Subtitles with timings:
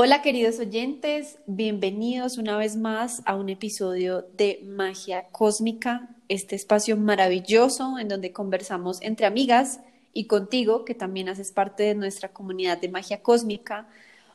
[0.00, 6.96] Hola queridos oyentes, bienvenidos una vez más a un episodio de Magia Cósmica, este espacio
[6.96, 9.80] maravilloso en donde conversamos entre amigas
[10.12, 13.88] y contigo, que también haces parte de nuestra comunidad de Magia Cósmica.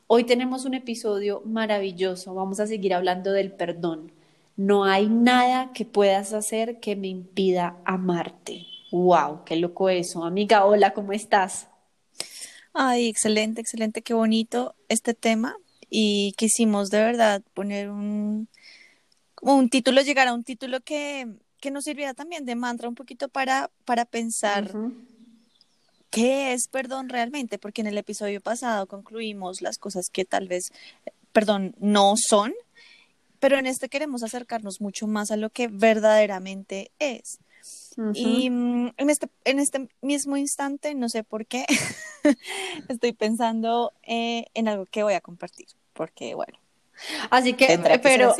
[0.06, 4.12] Hoy tenemos un episodio maravilloso, vamos a seguir hablando del perdón.
[4.58, 8.66] No hay nada que puedas hacer que me impida amarte.
[8.92, 9.44] ¡Wow!
[9.46, 10.24] ¡Qué loco eso!
[10.24, 11.68] Amiga, hola, ¿cómo estás?
[12.76, 15.56] Ay, excelente, excelente, qué bonito este tema.
[15.90, 18.48] Y quisimos de verdad poner un,
[19.36, 21.28] como un título, llegar a un título que,
[21.60, 24.72] que nos sirviera también de mantra un poquito para, para pensar
[26.10, 30.72] qué es perdón realmente, porque en el episodio pasado concluimos las cosas que tal vez,
[31.32, 32.52] perdón, no son,
[33.38, 37.38] pero en este queremos acercarnos mucho más a lo que verdaderamente es.
[38.14, 41.64] Y mm, en, este, en este mismo instante, no sé por qué,
[42.88, 46.58] estoy pensando eh, en algo que voy a compartir, porque bueno.
[47.30, 48.34] Así que, pero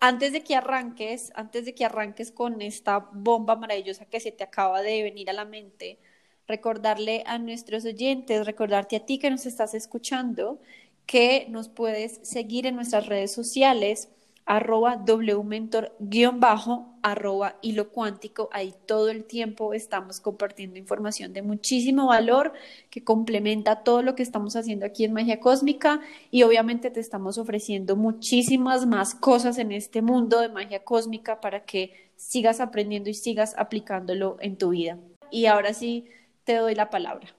[0.00, 4.44] antes de que arranques, antes de que arranques con esta bomba maravillosa que se te
[4.44, 5.98] acaba de venir a la mente,
[6.46, 10.60] recordarle a nuestros oyentes, recordarte a ti que nos estás escuchando,
[11.06, 14.08] que nos puedes seguir en nuestras redes sociales
[14.48, 18.48] arroba wmentor guion bajo, arroba hilo cuántico.
[18.50, 22.54] Ahí todo el tiempo estamos compartiendo información de muchísimo valor
[22.88, 27.36] que complementa todo lo que estamos haciendo aquí en Magia Cósmica y obviamente te estamos
[27.36, 33.14] ofreciendo muchísimas más cosas en este mundo de magia cósmica para que sigas aprendiendo y
[33.14, 34.98] sigas aplicándolo en tu vida.
[35.30, 36.06] Y ahora sí,
[36.44, 37.36] te doy la palabra.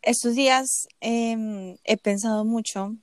[0.00, 2.94] Estos días em, he pensado mucho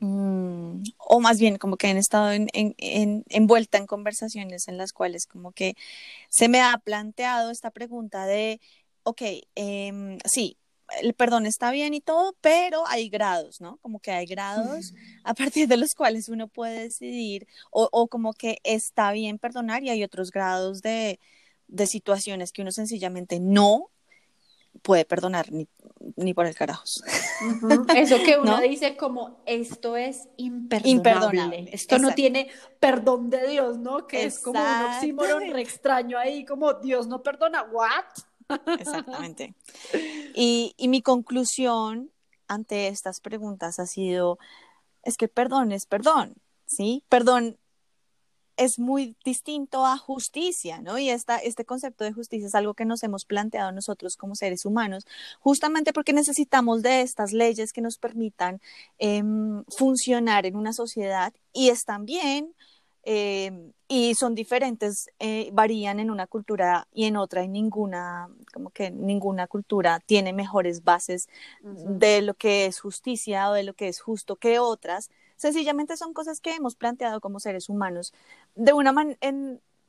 [0.00, 4.92] Mm, o más bien como que han estado en, en, envuelta en conversaciones en las
[4.92, 5.74] cuales como que
[6.28, 8.60] se me ha planteado esta pregunta de,
[9.02, 9.22] ok,
[9.56, 10.56] em, sí,
[11.02, 13.78] el perdón está bien y todo, pero hay grados, ¿no?
[13.78, 18.32] Como que hay grados a partir de los cuales uno puede decidir o, o como
[18.34, 21.20] que está bien perdonar y hay otros grados de,
[21.66, 23.90] de situaciones que uno sencillamente no
[24.82, 25.68] puede perdonar ni,
[26.16, 27.02] ni por el carajos.
[27.96, 31.68] Eso que uno dice como esto es imperdonable.
[31.72, 32.50] Esto no tiene
[32.80, 34.06] perdón de Dios, ¿no?
[34.06, 38.04] Que es como un oxímoron re extraño ahí, como Dios no perdona, ¿what?
[38.78, 39.54] Exactamente.
[40.34, 42.10] Y, y mi conclusión
[42.46, 44.38] ante estas preguntas ha sido,
[45.02, 46.34] es que perdón es perdón,
[46.66, 47.04] ¿sí?
[47.08, 47.58] Perdón
[48.58, 50.98] es muy distinto a justicia, ¿no?
[50.98, 54.66] Y esta, este concepto de justicia es algo que nos hemos planteado nosotros como seres
[54.66, 55.06] humanos,
[55.40, 58.60] justamente porque necesitamos de estas leyes que nos permitan
[58.98, 62.52] em, funcionar en una sociedad y están bien
[63.04, 68.70] em, y son diferentes, eh, varían en una cultura y en otra, y ninguna, como
[68.70, 71.28] que ninguna cultura tiene mejores bases
[71.62, 76.12] de lo que es justicia o de lo que es justo que otras Sencillamente son
[76.12, 78.12] cosas que hemos planteado como seres humanos
[78.54, 78.92] de una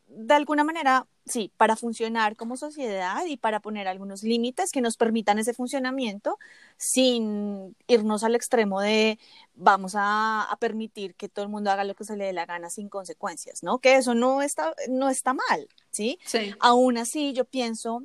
[0.09, 4.97] de alguna manera, sí, para funcionar como sociedad y para poner algunos límites que nos
[4.97, 6.39] permitan ese funcionamiento
[6.77, 9.19] sin irnos al extremo de
[9.53, 12.69] vamos a, permitir que todo el mundo haga lo que se le dé la gana
[12.69, 13.79] sin consecuencias, ¿no?
[13.79, 16.19] Que eso no está, no está mal, ¿sí?
[16.25, 16.53] sí.
[16.59, 18.03] Aún así, yo pienso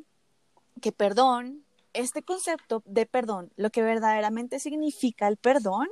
[0.82, 5.88] que perdón, este concepto de perdón, lo que verdaderamente significa el perdón,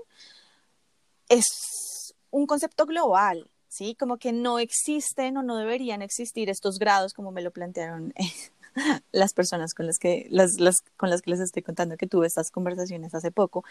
[1.29, 3.95] es un concepto global, ¿sí?
[3.95, 8.33] Como que no existen o no deberían existir estos grados como me lo plantearon eh,
[9.13, 10.57] las personas con las que, las,
[10.97, 13.65] con las que les estoy contando que tuve estas conversaciones hace poco.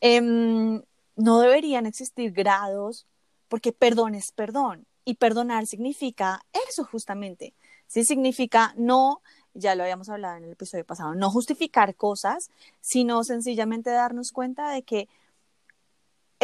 [0.00, 0.82] Em,
[1.16, 3.06] no deberían existir grados
[3.48, 7.54] porque perdón es perdón y perdonar significa eso justamente,
[7.86, 8.04] ¿sí?
[8.04, 9.20] Significa no
[9.54, 12.50] ya lo habíamos hablado en el episodio pasado, no justificar cosas,
[12.80, 15.08] sino sencillamente darnos cuenta de que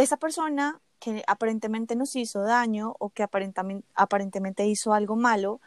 [0.03, 5.61] esa persona que aparentemente nos hizo daño o que aparentemente, aparentemente hizo algo malo,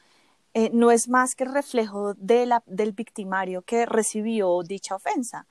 [0.53, 5.47] eh, no es más que reflejo de la, del victimario que recibió dicha ofensa.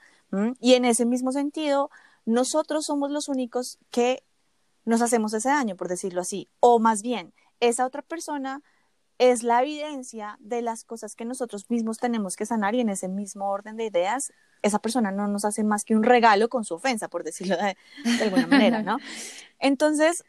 [0.61, 1.91] Y en ese mismo sentido,
[2.25, 4.25] nosotros somos los únicos que
[4.87, 6.49] nos hacemos ese daño, por decirlo así.
[6.61, 8.63] O más bien, esa otra persona
[9.19, 13.09] es la evidencia de las cosas que nosotros mismos tenemos que sanar y en ese
[13.09, 14.33] mismo orden de ideas,
[14.63, 17.77] esa persona no nos hace más que un regalo con su ofensa, por decirlo de,
[18.23, 18.99] alguna manera, ¿no?
[19.61, 20.25] Entonces,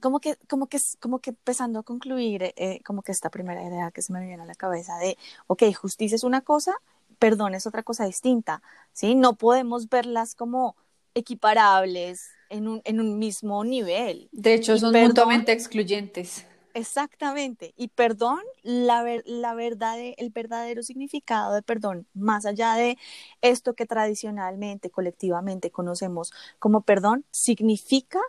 [0.00, 3.90] como que, como que, como que empezando a concluir, eh, como que esta primera idea
[3.90, 6.74] que se me viene a la cabeza de, ok, justicia es una cosa,
[7.18, 8.62] perdón es otra cosa distinta,
[8.92, 9.14] ¿sí?
[9.14, 10.76] No podemos verlas como
[11.14, 14.28] equiparables en un, en un mismo nivel.
[14.32, 16.46] De hecho, son mutuamente excluyentes.
[16.74, 17.72] Exactamente.
[17.76, 22.98] Y perdón, la, la verdad, el verdadero significado de perdón, más allá de
[23.40, 28.20] esto que tradicionalmente, colectivamente conocemos como perdón, significa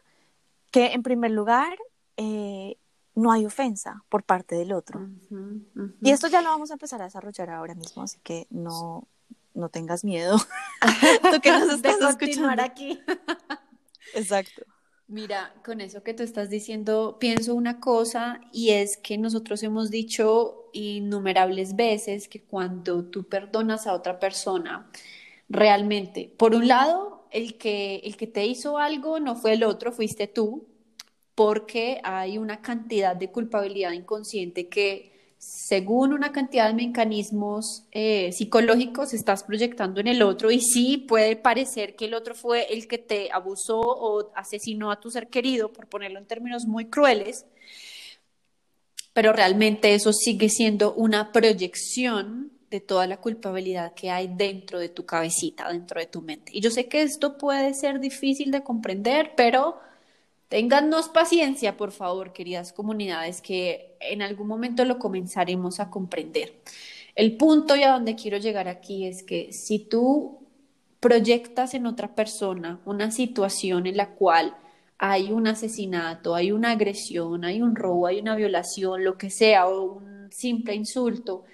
[0.71, 1.77] que en primer lugar
[2.17, 2.77] eh,
[3.15, 5.07] no hay ofensa por parte del otro.
[6.01, 9.07] Y esto ya lo vamos a empezar a desarrollar ahora mismo, así que no,
[9.53, 10.37] no tengas miedo.
[11.31, 12.99] Tú que nos estás escuchando aquí.
[14.13, 14.63] Exacto.
[15.09, 19.89] Mira, con eso que tú estás diciendo, pienso una cosa y es que nosotros hemos
[19.89, 24.87] dicho innumerables veces que cuando tú perdonas a otra persona,
[25.49, 29.91] realmente, por un lado, el que, el que te hizo algo no fue el otro,
[29.91, 30.67] fuiste tú,
[31.33, 39.13] porque hay una cantidad de culpabilidad inconsciente que según una cantidad de mecanismos eh, psicológicos
[39.13, 42.97] estás proyectando en el otro y sí puede parecer que el otro fue el que
[42.97, 47.45] te abusó o asesinó a tu ser querido, por ponerlo en términos muy crueles,
[49.13, 54.89] pero realmente eso sigue siendo una proyección de toda la culpabilidad que hay dentro de
[54.89, 56.51] tu cabecita, dentro de tu mente.
[56.53, 59.79] Y yo sé que esto puede ser difícil de comprender, pero
[60.49, 66.55] Téngannos paciencia, por favor, queridas comunidades, que en algún momento lo comenzaremos a comprender.
[67.15, 70.39] El punto y a donde quiero llegar aquí es que si tú
[70.99, 74.55] proyectas en otra persona una situación en la cual
[74.97, 79.67] hay un asesinato, hay una agresión, hay un robo, hay una violación, lo que sea,
[79.67, 81.45] o un simple insulto,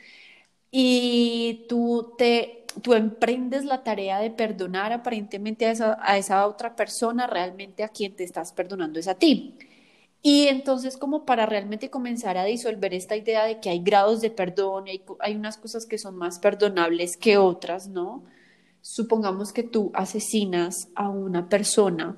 [0.71, 6.75] y tú te tú emprendes la tarea de perdonar aparentemente a esa, a esa otra
[6.75, 9.57] persona, realmente a quien te estás perdonando es a ti.
[10.21, 14.31] Y entonces como para realmente comenzar a disolver esta idea de que hay grados de
[14.31, 18.23] perdón, hay, hay unas cosas que son más perdonables que otras, ¿no?
[18.81, 22.17] Supongamos que tú asesinas a una persona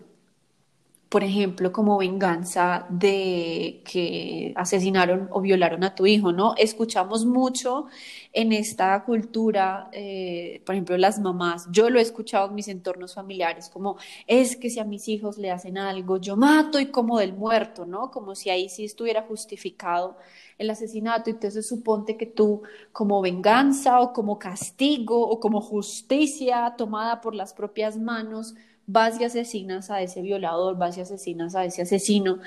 [1.10, 6.54] por ejemplo, como venganza de que asesinaron o violaron a tu hijo, ¿no?
[6.58, 7.86] Escuchamos mucho
[8.34, 13.16] en esta cultura, eh, por ejemplo, las mamás, yo lo he escuchado en mis entornos
[13.16, 17.20] familiares, como es que si a mis hijos le hacen algo, yo mato y como
[17.20, 18.12] del muerto, ¿no?
[18.12, 20.18] Como si ahí sí estuviera justificado
[20.58, 27.22] el asesinato, entonces suponte que tú como venganza o como castigo o como justicia tomada
[27.22, 28.56] por las propias manos,
[28.88, 32.40] vas y asesinas a ese violador, vas y asesinas a ese asesino,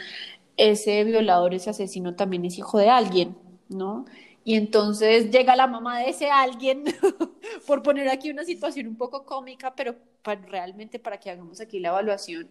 [0.57, 3.37] ese violador, ese asesino también es hijo de alguien,
[3.69, 4.07] ¿no?
[4.45, 6.85] Y entonces llega la mamá de ese alguien,
[7.67, 11.91] por poner aquí una situación un poco cómica, pero realmente para que hagamos aquí la
[11.91, 12.51] evaluación.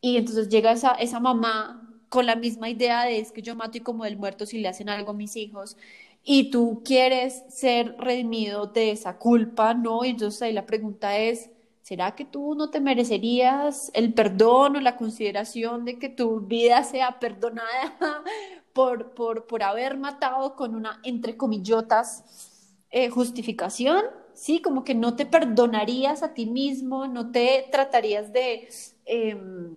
[0.00, 3.78] Y entonces llega esa, esa mamá con la misma idea de es que yo mato
[3.78, 5.76] y como del muerto si le hacen algo a mis hijos
[6.24, 10.04] y tú quieres ser redimido de esa culpa, ¿no?
[10.04, 11.50] Y entonces ahí la pregunta es,
[11.86, 16.82] ¿será que tú no te merecerías el perdón o la consideración de que tu vida
[16.82, 18.24] sea perdonada
[18.72, 24.02] por, por, por haber matado con una, entre comillotas, eh, justificación?
[24.34, 28.68] Sí, como que no te perdonarías a ti mismo, no te tratarías de...
[29.04, 29.76] Em,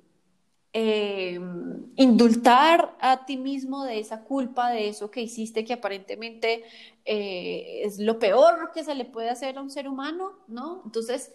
[0.74, 6.64] em, indultar a ti mismo de esa culpa, de eso que hiciste, que aparentemente
[7.06, 10.82] eh, es lo peor que se le puede hacer a un ser humano, ¿no?
[10.86, 11.32] Entonces,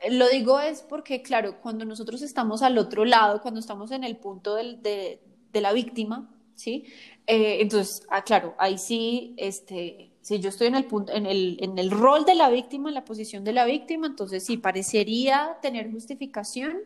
[0.00, 4.04] eh, lo digo es porque, claro, cuando nosotros estamos al otro lado, cuando estamos en
[4.04, 5.20] el punto de,
[5.52, 6.86] la víctima, ¿sí?
[7.26, 11.58] Eh, entonces, ah, claro, ahí sí, este, si yo estoy en el, punto, en, el,
[11.60, 15.58] en el rol de la víctima, en la posición de la víctima, entonces sí, parecería
[15.60, 16.78] tener justificación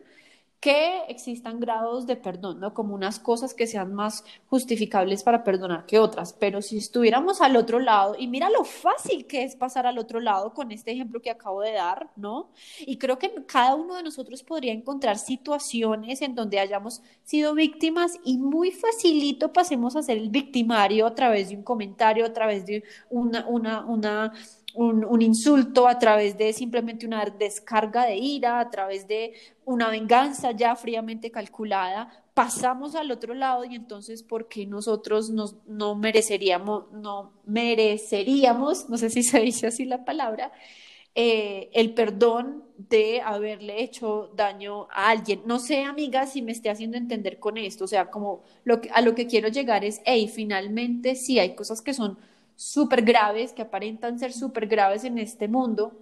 [0.59, 2.73] que existan grados de perdón, ¿no?
[2.73, 6.33] Como unas cosas que sean más justificables para perdonar que otras.
[6.33, 10.19] Pero si estuviéramos al otro lado, y mira lo fácil que es pasar al otro
[10.19, 12.49] lado con este ejemplo que acabo de dar, ¿no?
[12.79, 18.13] Y creo que cada uno de nosotros podría encontrar situaciones en donde hayamos sido víctimas
[18.23, 22.65] y muy facilito pasemos a ser el victimario a través de un comentario, a través
[22.65, 24.33] de una, una, una
[24.77, 29.33] un, insulto, a través de simplemente una descarga de ira, a través de
[29.65, 35.55] una venganza ya fríamente calculada, pasamos al otro lado y entonces ¿por qué nosotros nos,
[35.65, 40.51] no mereceríamos, no mereceríamos, no sé si se dice así la palabra,
[41.15, 45.41] eh, el perdón de haberle hecho daño a alguien.
[45.47, 48.91] No sé, amiga, si me esté haciendo entender con esto, o sea, como lo que,
[48.91, 52.19] a lo que quiero llegar es, hey, finalmente sí hay cosas que son
[52.57, 55.97] súper graves, que aparentan ser súper graves en este mundo,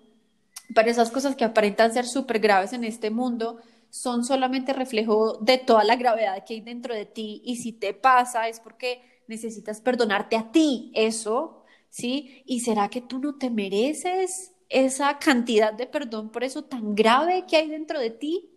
[0.74, 3.60] pero esas cosas que aparentan ser súper graves en este mundo
[3.92, 7.94] son solamente reflejo de toda la gravedad que hay dentro de ti y si te
[7.94, 12.42] pasa es porque necesitas perdonarte a ti eso, ¿sí?
[12.46, 17.46] ¿Y será que tú no te mereces esa cantidad de perdón por eso tan grave
[17.48, 18.50] que hay dentro de ti?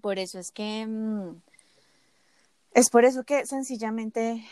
[0.00, 0.86] Por eso es que...
[0.86, 1.42] Mm,
[2.74, 4.44] Es por eso que sencillamente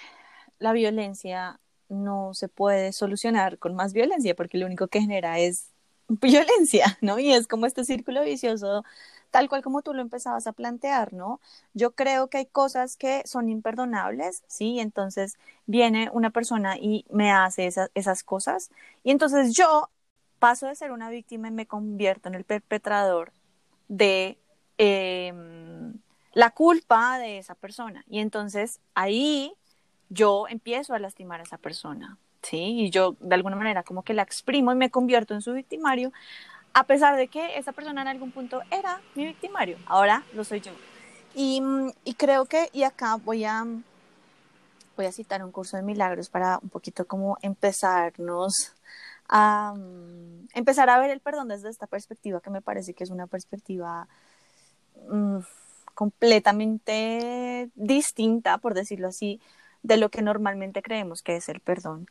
[0.61, 5.71] la violencia no se puede solucionar con más violencia, porque lo único que genera es
[6.09, 7.19] violencia, ¿no?
[7.19, 8.85] Y es como este círculo vicioso,
[9.31, 11.41] tal cual como tú lo empezabas a plantear, ¿no?
[11.75, 14.81] Yo creo que hay cosas que son imperdonables, ¿sí?
[14.81, 15.37] Entonces
[15.67, 18.71] viene una persona y me hace esas cosas,
[19.05, 19.91] y entonces yo
[20.39, 23.33] paso de ser una víctima y me convierto en el perpetrador
[23.89, 24.39] de
[24.79, 25.95] em,
[26.33, 28.05] la culpa de esa persona.
[28.09, 29.55] Y entonces ahí
[30.11, 32.83] yo empiezo a lastimar a esa persona, ¿sí?
[32.83, 36.13] Y yo de alguna manera como que la exprimo y me convierto en su victimario,
[36.75, 40.61] a pesar de que esa persona en algún punto era mi victimario, ahora lo soy
[40.61, 40.73] yo.
[41.35, 41.63] Y,
[42.05, 43.65] y creo que, y acá voy a,
[44.97, 48.75] voy a citar un curso de milagros para un poquito como empezarnos
[49.29, 49.75] a
[50.55, 54.09] empezar a ver el perdón desde esta perspectiva que me parece que es una perspectiva
[55.09, 55.39] mm,
[55.95, 59.41] completamente distinta, por decirlo así,
[59.83, 62.07] de lo que normalmente creemos que es el perdón.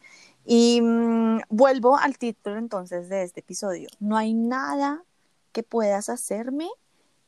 [0.46, 3.90] Y mm, vuelvo al título entonces de este episodio.
[4.00, 5.04] No hay nada
[5.52, 6.70] que puedas hacerme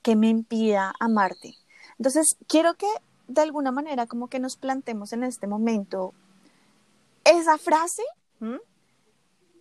[0.01, 1.55] que me impida amarte.
[1.97, 2.87] Entonces, quiero que
[3.27, 6.13] de alguna manera como que nos plantemos en este momento
[7.23, 8.03] esa frase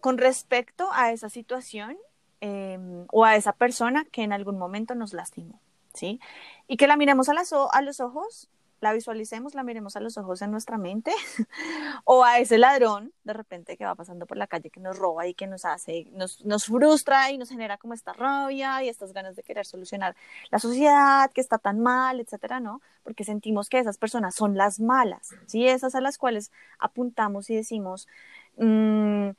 [0.01, 1.99] con respecto a esa situación
[2.41, 5.61] em, o a esa persona que en algún momento nos lastimó,
[5.93, 6.21] ¿sí?
[6.67, 7.35] Y que la miremos a,
[7.73, 8.49] a los ojos
[8.81, 11.13] la visualicemos, la miremos a los ojos en nuestra mente,
[12.05, 15.27] o a ese ladrón de repente que va pasando por la calle que nos roba
[15.27, 19.13] y que nos hace, nos, nos frustra y nos genera como esta rabia y estas
[19.13, 20.17] ganas de querer solucionar
[20.51, 22.81] la sociedad que está tan mal, etcétera, ¿no?
[23.03, 25.67] Porque sentimos que esas personas son las malas, ¿sí?
[25.67, 28.09] Esas a las cuales apuntamos y decimos,
[28.57, 29.31] Mm,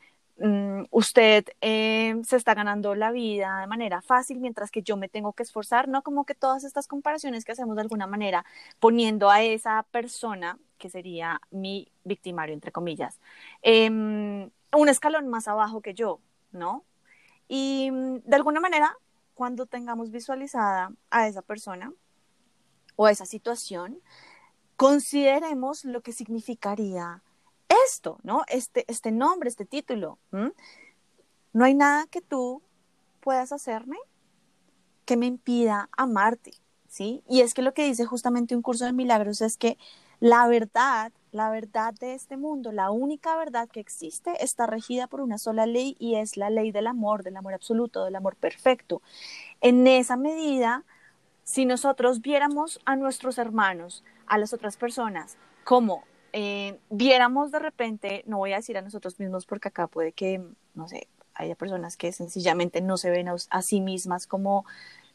[0.89, 5.33] usted eh, se está ganando la vida de manera fácil mientras que yo me tengo
[5.33, 6.01] que esforzar, ¿no?
[6.01, 8.45] Como que todas estas comparaciones que hacemos de alguna manera
[8.79, 13.19] poniendo a esa persona, que sería mi victimario, entre comillas,
[13.61, 16.19] em, un escalón más abajo que yo,
[16.51, 16.83] ¿no?
[17.47, 18.97] Y mm, de alguna manera,
[19.35, 21.93] cuando tengamos visualizada a esa persona
[22.95, 23.99] o a esa situación,
[24.75, 27.21] consideremos lo que significaría
[27.87, 28.43] esto, ¿no?
[28.47, 30.17] Este, este nombre, este título.
[31.53, 32.61] No hay nada que tú
[33.19, 33.97] puedas hacerme
[35.05, 36.53] que me impida amarte,
[36.87, 37.23] ¿sí?
[37.27, 39.77] Y es que lo que dice justamente un curso de milagros es que
[40.19, 45.19] la verdad, la verdad de este mundo, la única verdad que existe está regida por
[45.19, 49.01] una sola ley y es la ley del amor, del amor absoluto, del amor perfecto.
[49.61, 50.85] En esa medida,
[51.43, 58.23] si nosotros viéramos a nuestros hermanos, a las otras personas, como eh, viéramos de repente,
[58.25, 60.41] no voy a decir a nosotros mismos porque acá puede que,
[60.73, 64.65] no sé, haya personas que sencillamente no se ven a sí mismas como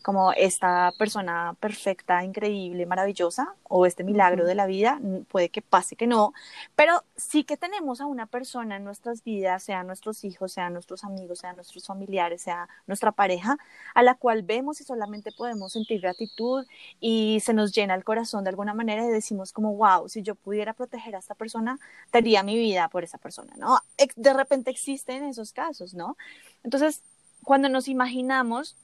[0.06, 5.96] como esta persona perfecta, increíble, maravillosa, o este milagro de la vida, puede que pase
[5.96, 6.32] que no,
[6.76, 11.02] pero sí que tenemos a una persona en nuestras vidas, sea nuestros hijos, sea nuestros
[11.02, 13.58] amigos, sea nuestros familiares, sea nuestra pareja,
[13.96, 16.64] a la cual vemos y solamente podemos sentir gratitud
[17.00, 20.36] y se nos llena el corazón de alguna manera y decimos como, wow, si yo
[20.36, 21.80] pudiera proteger a esta persona,
[22.12, 23.80] daría mi vida por esa persona, ¿no?
[24.14, 26.16] De repente existen esos casos, ¿no?
[26.62, 27.02] Entonces,
[27.42, 28.76] cuando nos imaginamos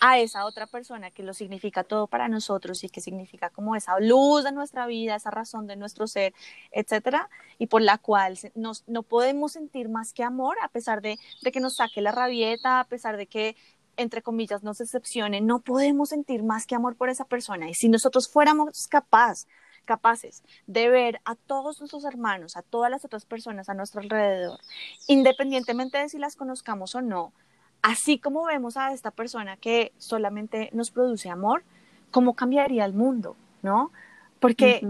[0.00, 3.98] a esa otra persona que lo significa todo para nosotros y que significa como esa
[4.00, 6.34] luz de nuestra vida, esa razón de nuestro ser,
[6.70, 7.28] etcétera,
[7.58, 11.52] y por la cual nos, no podemos sentir más que amor a pesar de, de
[11.52, 13.56] que nos saque la rabieta, a pesar de que
[13.96, 17.68] entre comillas nos decepcione, no podemos sentir más que amor por esa persona.
[17.68, 19.46] Y si nosotros fuéramos capaz,
[19.84, 24.60] capaces de ver a todos nuestros hermanos, a todas las otras personas a nuestro alrededor,
[25.08, 27.32] independientemente de si las conozcamos o no,
[27.88, 31.62] así como vemos a esta persona que solamente nos produce amor,
[32.10, 33.34] ¿cómo cambiaría el mundo?
[33.62, 33.92] ¿No?
[34.40, 34.86] Porque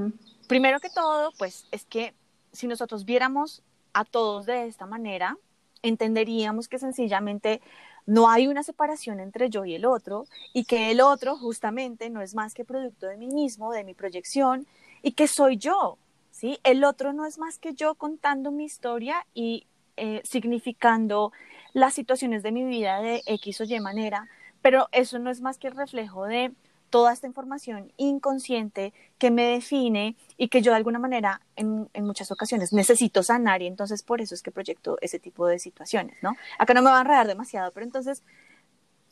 [0.48, 2.12] primero que todo, pues es que
[2.52, 3.62] si nosotros viéramos
[3.92, 5.36] a todos de esta manera,
[5.82, 7.60] entenderíamos que sencillamente
[8.04, 12.20] no hay una separación entre yo y el otro y que el otro justamente no
[12.20, 14.66] es más que producto de mí mismo, de mi proyección
[15.02, 15.98] y que soy yo,
[16.32, 16.58] ¿sí?
[16.64, 21.32] El otro no es más que yo contando mi historia y eh, significando
[21.78, 24.28] las situaciones de mi vida de X o Y manera,
[24.62, 26.52] pero eso no es más que el reflejo de
[26.90, 32.04] toda esta información inconsciente que me define y que yo de alguna manera en, en,
[32.04, 36.16] muchas ocasiones necesito sanar y entonces por eso es que proyecto ese tipo de situaciones,
[36.22, 36.34] ¿no?
[36.58, 38.22] Acá no me va a enredar demasiado, pero entonces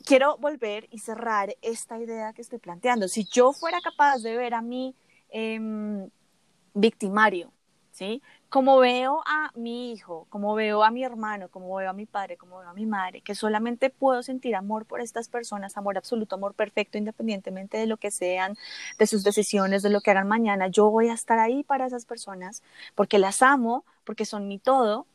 [0.03, 3.07] quiero volver y cerrar esta idea que estoy planteando.
[3.07, 4.95] Si yo fuera capaz de ver a mi
[5.29, 6.09] em,
[6.73, 7.51] victimario,
[7.97, 8.21] ¿sí?
[8.47, 12.37] como veo a mi hijo, como veo a mi hermano, como veo a mi padre,
[12.37, 16.35] como veo a mi madre, que solamente puedo sentir amor por estas personas, amor absoluto,
[16.35, 18.55] amor perfecto, independientemente de lo que sean,
[18.99, 22.05] de sus decisiones, de lo que hagan mañana, yo voy a estar ahí para esas
[22.05, 22.61] personas
[22.93, 25.07] porque las amo, porque son mi todo.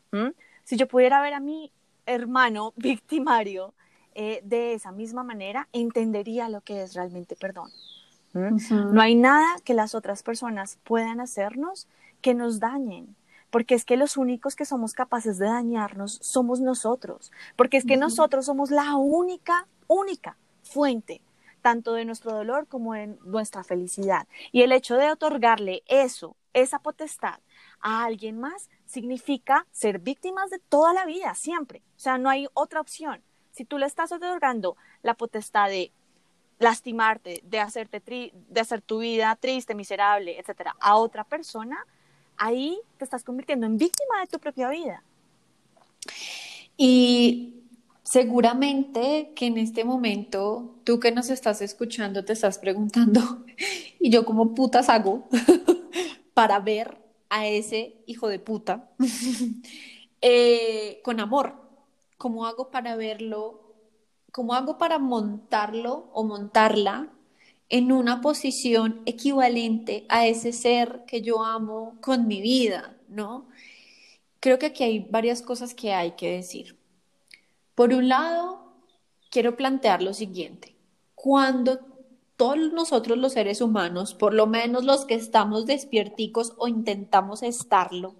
[0.65, 1.71] Si yo pudiera ver a mi
[2.05, 3.73] hermano victimario
[4.15, 7.71] eh, de esa misma manera, entendería lo que es realmente perdón.
[8.35, 11.87] No hay nada que las otras personas puedan hacernos
[12.23, 13.14] que nos dañen,
[13.50, 17.99] porque es que los únicos que somos capaces de dañarnos somos nosotros, porque es que
[17.99, 21.21] nosotros somos la única, única fuente
[21.62, 24.26] tanto de nuestro dolor como de nuestra felicidad.
[24.50, 27.38] Y el hecho de otorgarle eso, esa potestad
[27.81, 31.83] a alguien más, significa ser víctimas de toda la vida, siempre.
[31.97, 33.23] O sea, no hay otra opción.
[33.52, 35.93] Si tú le estás otorgando la potestad de
[36.59, 38.02] lastimarte, de hacerte
[38.33, 41.87] de hacer tu vida triste, miserable, etcétera, a otra persona,
[42.37, 45.03] ahí te estás convirtiendo en víctima de tu propia vida.
[46.77, 47.62] Y
[48.03, 53.21] seguramente que en este momento tú que nos estás escuchando te estás preguntando,
[54.01, 55.29] ¿y yo cómo putas hago
[56.35, 56.99] para ver
[57.31, 58.91] a ese hijo de puta
[60.21, 61.55] eh, con amor?
[62.19, 63.75] ¿Cómo hago para verlo?
[64.31, 67.11] ¿Cómo hago para montarlo o montarla
[67.73, 73.49] en una posición equivalente a ese ser que yo amo con mi vida, ¿no?
[74.41, 76.76] Creo que aquí hay varias cosas que hay que decir.
[77.75, 78.75] Por un lado,
[79.31, 80.76] quiero plantear lo siguiente.
[81.14, 81.81] Cuando
[82.37, 88.17] todos nosotros los seres humanos, por lo menos los que estamos despierticos o intentamos estarlo,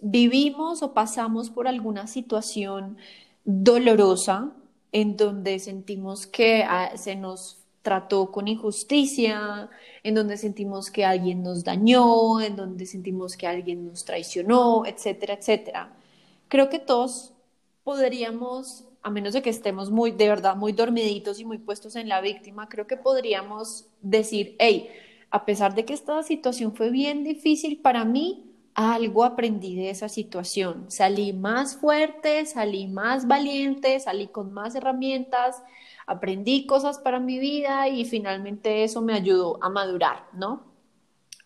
[0.00, 2.96] vivimos o pasamos por alguna situación
[3.44, 4.54] dolorosa
[4.92, 9.68] en donde sentimos que ah, se nos trató con injusticia,
[10.02, 15.34] en donde sentimos que alguien nos dañó, en donde sentimos que alguien nos traicionó, etcétera,
[15.34, 15.92] etcétera.
[16.48, 17.32] Creo que todos
[17.84, 22.08] podríamos, a menos de que estemos muy, de verdad, muy dormiditos y muy puestos en
[22.08, 24.88] la víctima, creo que podríamos decir, hey,
[25.30, 30.08] a pesar de que esta situación fue bien difícil para mí, algo aprendí de esa
[30.08, 30.86] situación.
[30.88, 35.62] Salí más fuerte, salí más valiente, salí con más herramientas,
[36.06, 40.72] aprendí cosas para mi vida y finalmente eso me ayudó a madurar, ¿no?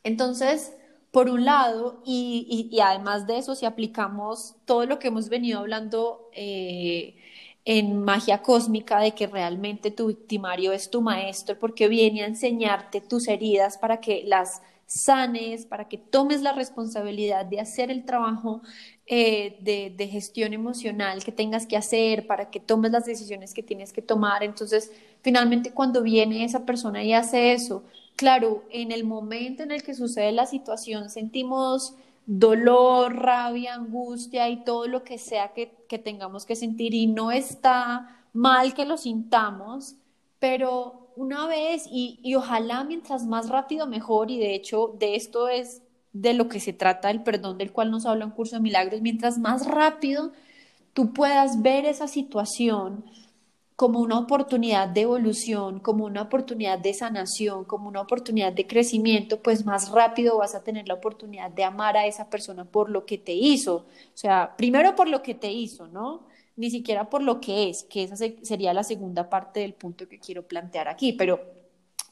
[0.03, 0.75] Entonces,
[1.11, 6.29] por un lado, y, además de eso, si aplicamos todo lo que hemos venido hablando
[6.33, 7.17] eh,
[7.65, 13.01] en magia cósmica, de que realmente tu victimario es tu maestro, porque viene a enseñarte
[13.01, 18.63] tus heridas para que las sanes, para que tomes la responsabilidad de hacer el trabajo
[19.09, 23.93] eh, de, gestión emocional que tengas que hacer, para que tomes las decisiones que tienes
[23.93, 24.43] que tomar.
[24.43, 24.91] Entonces,
[25.23, 27.85] finalmente cuando viene esa persona y hace eso,
[28.17, 31.95] claro, en el momento en el que sucede la situación sentimos
[32.27, 37.31] dolor, rabia, angustia y todo lo que sea que, que tengamos que sentir y no
[37.31, 39.95] está mal que lo sintamos,
[40.41, 45.49] pero una vez y, y, ojalá mientras más rápido mejor, y de hecho de esto
[45.49, 45.83] es
[46.21, 49.01] de lo que se trata el perdón del cual nos habla un curso de milagros,
[49.01, 50.33] mientras más rápido
[50.93, 53.05] tú puedas ver esa situación
[53.77, 59.43] como una oportunidad de evolución, como una oportunidad de sanación, como una oportunidad de crecimiento,
[59.43, 63.05] pues más rápido vas a tener la oportunidad de amar a esa persona por lo
[63.05, 63.77] que te hizo.
[63.77, 66.23] O sea, primero por lo que te hizo, ¿no?
[66.57, 70.19] ni siquiera por lo que es, que esa sería la segunda parte del punto que
[70.19, 71.41] quiero plantear aquí, pero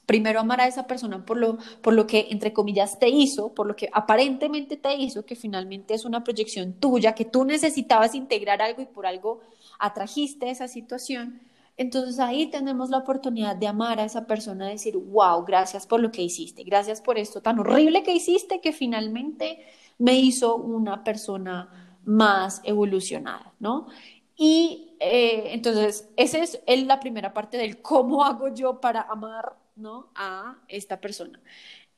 [0.07, 3.67] primero amar a esa persona por lo, por lo que, entre comillas, te hizo, por
[3.67, 8.63] lo que aparentemente te hizo, que finalmente es una proyección tuya, que tú necesitabas integrar
[8.63, 9.41] algo y por algo
[9.79, 11.41] atrajiste esa situación.
[11.77, 16.13] Entonces ahí tenemos la oportunidad de amar a esa persona, decir, wow, gracias por lo
[16.13, 19.59] que hiciste, gracias por esto tan horrible que hiciste que finalmente
[19.99, 23.89] me hizo una persona más evolucionada, ¿no?
[24.37, 30.09] Y eh, entonces, esa es la primera parte del cómo hago yo para amar ¿no?
[30.15, 31.41] a esta persona.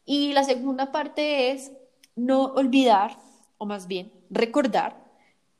[0.04, 1.72] Y la segunda parte es
[2.14, 3.18] no olvidar,
[3.58, 5.04] o más bien recordar,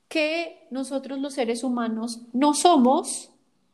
[0.08, 3.30] que nosotros los seres humanos no somos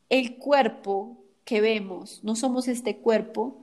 [0.09, 3.57] el cuerpo que vemos, no somos este cuerpo,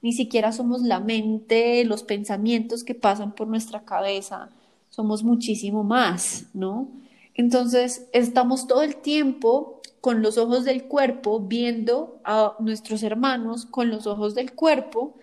[0.00, 4.50] ni siquiera somos la mente, los pensamientos que pasan por nuestra cabeza,
[4.90, 6.88] somos muchísimo más, ¿no?
[7.34, 13.90] Entonces, estamos todo el tiempo con los ojos del cuerpo viendo a nuestros hermanos con
[13.90, 15.16] los ojos del cuerpo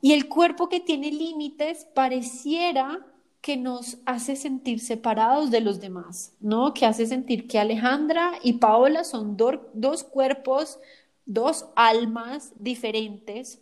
[0.00, 3.06] y el cuerpo que tiene límites pareciera
[3.40, 6.72] que nos hace sentir separados de los demás, ¿no?
[6.72, 10.78] Que hace sentir que Alejandra y Paola son dos cuerpos,
[11.26, 13.60] dos almas diferentes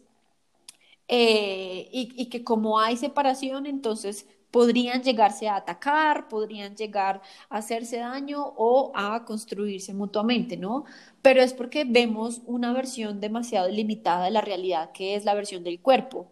[1.09, 7.59] eh, y, y que como hay separación, entonces podrían llegarse a atacar, podrían llegar a
[7.59, 10.85] hacerse daño o a construirse mutuamente, ¿no?
[11.23, 15.65] Pero es porque vemos una versión demasiado limitada de la realidad, que es la versión
[15.65, 16.29] del cuerpo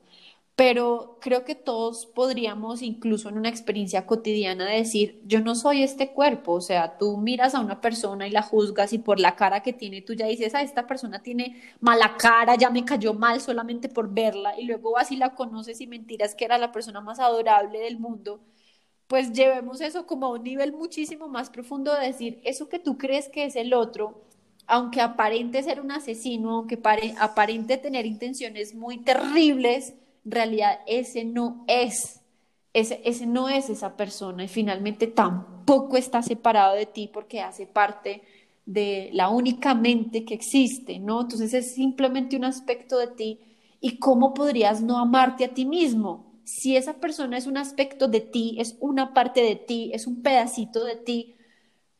[0.56, 6.12] pero creo que todos podríamos, incluso en una experiencia cotidiana, decir, yo no soy este
[6.12, 9.62] cuerpo, o sea, tú miras a una persona y la juzgas y por la cara
[9.62, 13.40] que tiene tú ya dices, ah, esta persona tiene mala cara, ya me cayó mal
[13.40, 17.00] solamente por verla, y luego vas y la conoces y mentiras que era la persona
[17.00, 18.40] más adorable del mundo,
[19.06, 22.98] pues llevemos eso como a un nivel muchísimo más profundo de decir, eso que tú
[22.98, 24.24] crees que es el otro,
[24.66, 26.78] aunque aparente ser un asesino, aunque
[27.18, 32.20] aparente tener intenciones muy terribles, realidad ese no es,
[32.72, 37.66] ese, ese no es esa persona y finalmente tampoco está separado de ti porque hace
[37.66, 38.22] parte
[38.66, 41.22] de la única mente que existe, ¿no?
[41.22, 43.40] Entonces es simplemente un aspecto de ti
[43.80, 46.40] y cómo podrías no amarte a ti mismo.
[46.44, 50.22] Si esa persona es un aspecto de ti, es una parte de ti, es un
[50.22, 51.34] pedacito de ti,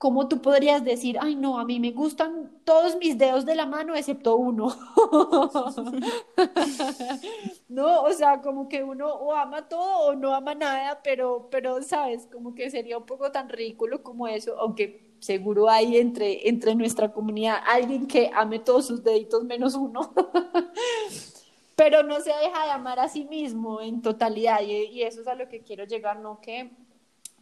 [0.01, 3.67] ¿cómo tú podrías decir, ay no, a mí me gustan todos mis dedos de la
[3.67, 4.75] mano excepto uno?
[7.69, 11.83] no, o sea, como que uno o ama todo o no ama nada, pero, pero,
[11.83, 16.75] sabes, como que sería un poco tan ridículo como eso, aunque seguro hay entre, entre
[16.75, 20.15] nuestra comunidad alguien que ame todos sus deditos menos uno.
[21.77, 25.29] pero no se deja de amar a sí mismo en totalidad y, y eso es
[25.29, 26.41] a lo que quiero llegar, ¿no?
[26.41, 26.71] Que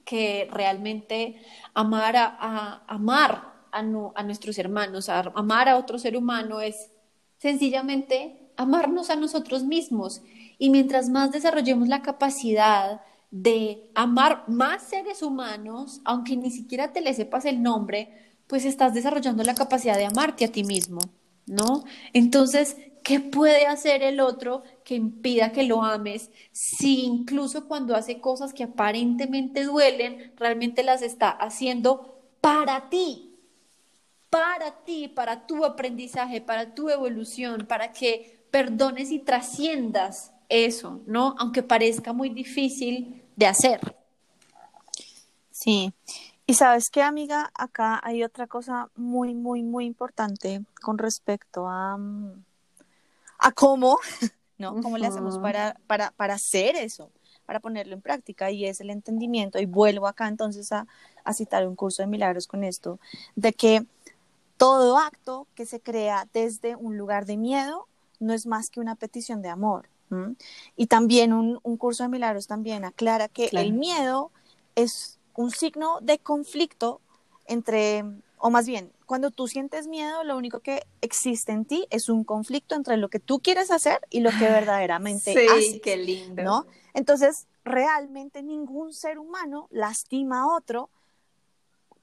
[0.09, 1.37] que realmente
[1.75, 6.89] amar a, amar a, nuestros hermanos, a amar a otro ser humano es
[7.37, 10.23] sencillamente amarnos a nosotros mismos.
[10.57, 17.03] Y mientras más desarrollemos la capacidad de amar más seres humanos, aunque ni siquiera te
[17.03, 21.01] le sepas el nombre, pues estás desarrollando la capacidad de amarte a ti mismo,
[21.45, 21.85] ¿no?
[22.15, 28.21] Entonces, ¿qué puede hacer el otro que impida que lo ames, si incluso cuando hace
[28.21, 33.35] cosas que aparentemente duelen, realmente las está haciendo para ti,
[34.29, 41.35] para ti, para tu aprendizaje, para tu evolución, para que perdones y trasciendas eso, ¿no?
[41.39, 43.81] Aunque parezca muy difícil de hacer.
[45.51, 45.95] Sí.
[46.47, 51.97] Y sabes qué, amiga, acá hay otra cosa muy, muy, muy importante con respecto a,
[51.97, 52.45] mm,
[53.39, 53.99] a cómo
[54.59, 54.81] ¿no?
[54.83, 57.11] ¿Cómo le hacemos para, para, para hacer eso?
[57.47, 60.87] para ponerlo en práctica y es el entendimiento, y vuelvo acá entonces a,
[61.25, 63.01] a, citar un curso de milagros con esto,
[63.37, 63.87] de que
[64.59, 67.89] todo acto que se crea desde un lugar de miedo
[68.21, 69.89] no es más que una petición de amor.
[70.77, 74.31] Y también un, un, curso de milagros también aclara que el miedo
[74.75, 77.01] es un signo de conflicto
[77.47, 78.05] entre,
[78.37, 82.25] o más bien, cuando tú sientes miedo, lo único que existe en ti es un
[82.25, 86.43] conflicto entre lo que tú quieres hacer y lo que ah, verdaderamente sí, qué lindo.
[86.43, 86.67] ¿no?
[86.93, 90.91] Entonces, realmente ningún ser humano lastima a otro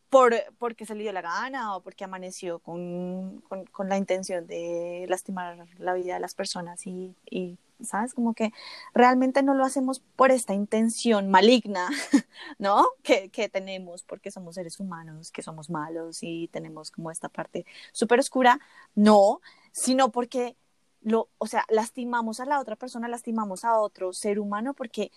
[0.10, 5.06] por, porque se le dio la gana o porque amaneció con, con, la intención de
[5.08, 8.14] lastimar la vida de las personas y, y ¿sabes?
[8.14, 8.52] Como que
[8.94, 11.90] realmente no lo hacemos por esta intención maligna,
[12.60, 12.86] ¿no?
[13.04, 17.66] Que, que tenemos porque somos seres humanos, que somos malos y tenemos como esta parte
[17.92, 18.60] súper oscura,
[18.96, 20.56] no, sino porque
[21.02, 25.12] lo, o sea, lastimamos a la otra persona, lastimamos a otro ser humano porque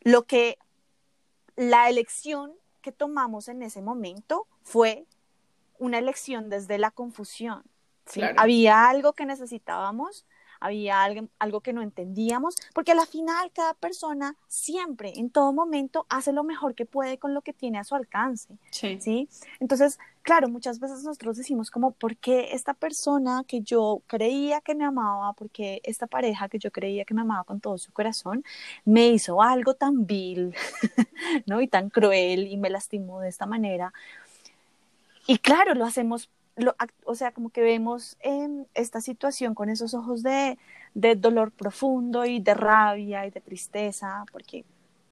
[0.00, 0.58] lo que
[1.56, 5.06] la elección que tomamos en ese momento fue
[5.78, 7.64] una elección desde la confusión.
[8.04, 8.20] ¿sí?
[8.36, 10.26] Había algo que necesitábamos
[10.60, 15.52] había algo, algo que no entendíamos, porque a la final cada persona siempre, en todo
[15.52, 18.56] momento, hace lo mejor que puede con lo que tiene a su alcance.
[18.70, 19.28] Sí.
[19.60, 24.74] Entonces, claro, muchas veces nosotros decimos como, ¿por qué esta persona que yo creía que
[24.74, 28.44] me amaba, porque esta pareja que yo creía que me amaba con todo su corazón,
[28.84, 30.54] me hizo algo tan vil,
[31.46, 31.60] ¿no?
[31.60, 33.92] Y tan cruel y me lastimó de esta manera?
[35.26, 36.28] Y claro, lo hacemos
[37.04, 38.16] o sea, como que vemos
[38.74, 40.58] esta situación con esos ojos de,
[40.94, 44.64] de, dolor profundo y de rabia y de tristeza, porque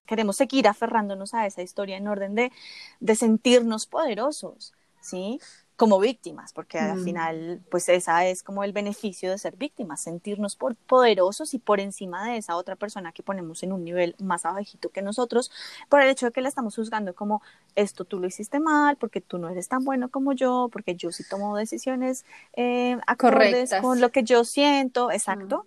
[0.06, 2.52] queremos seguir aferrándonos a esa historia en orden de,
[3.00, 5.38] de sentirnos poderosos, ¿sí?
[5.76, 7.04] Como víctimas, porque al mm.
[7.04, 10.56] final, pues esa es como el beneficio de ser víctimas, sentirnos
[10.86, 14.90] poderosos y por encima de esa otra persona que ponemos en un nivel más abajito
[14.90, 15.50] que nosotros,
[15.88, 17.42] por el hecho de que la estamos juzgando como
[17.74, 21.10] esto tú lo hiciste mal, porque tú no eres tan bueno como yo, porque yo
[21.10, 25.66] sí tomo decisiones eh, acordes con lo que yo siento, exacto.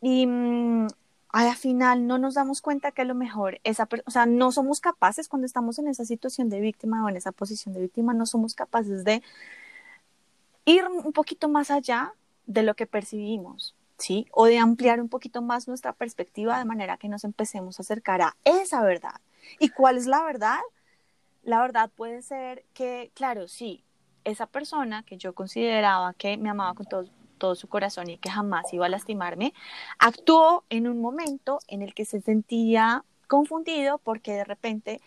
[0.00, 0.06] Mm.
[0.08, 0.26] Y
[1.44, 4.80] al final no nos damos cuenta que a lo mejor esa o sea, no somos
[4.80, 8.24] capaces cuando estamos en esa situación de víctima o en esa posición de víctima, no
[8.24, 9.22] somos capaces de
[10.64, 12.14] ir un poquito más allá
[12.46, 14.26] de lo que percibimos, ¿sí?
[14.32, 18.22] O de ampliar un poquito más nuestra perspectiva de manera que nos empecemos a acercar
[18.22, 19.20] a esa verdad.
[19.58, 20.58] ¿Y cuál es la verdad?
[21.42, 23.84] La verdad puede ser que, claro, sí,
[24.24, 27.06] esa persona que yo consideraba que me amaba con todo,
[27.38, 29.54] todo su corazón y que jamás iba a lastimarme,
[29.98, 35.00] actuó en un momento en el que se sentía confundido porque de repente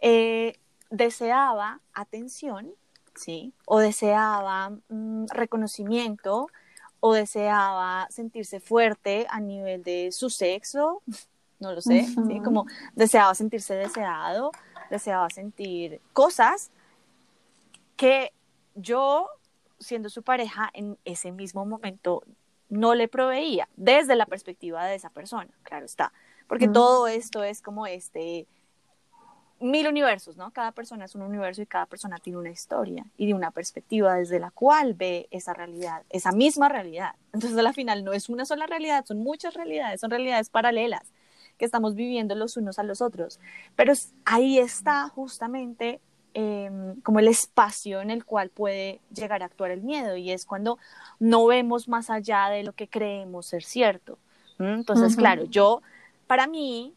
[0.00, 0.58] eh,
[0.90, 2.72] deseaba atención,
[3.14, 3.52] ¿sí?
[3.66, 6.48] O deseaba mm, reconocimiento,
[7.00, 11.02] o deseaba sentirse fuerte a nivel de su sexo,
[11.58, 12.40] no lo sé, ¿sí?
[12.44, 14.52] Como deseaba sentirse deseado,
[14.90, 16.70] deseaba sentir cosas
[17.96, 18.32] que
[18.74, 19.28] yo,
[19.80, 22.22] siendo su pareja, en ese mismo momento
[22.68, 26.12] no le proveía, desde la perspectiva de esa persona, claro está,
[26.46, 28.46] porque todo esto es como este
[29.60, 30.50] mil universos, ¿no?
[30.52, 34.14] Cada persona es un universo y cada persona tiene una historia y de una perspectiva
[34.14, 37.14] desde la cual ve esa realidad, esa misma realidad.
[37.32, 41.12] Entonces, al final no es una sola realidad, son muchas realidades, son realidades paralelas
[41.58, 43.38] que estamos viviendo los unos a los otros.
[43.76, 43.92] Pero
[44.24, 46.00] ahí está justamente
[46.34, 50.44] em, como el espacio en el cual puede llegar a actuar el miedo y es
[50.46, 50.78] cuando
[51.18, 54.18] no vemos más allá de lo que creemos ser cierto.
[54.58, 55.80] Entonces, claro, yo,
[56.26, 56.92] para mí,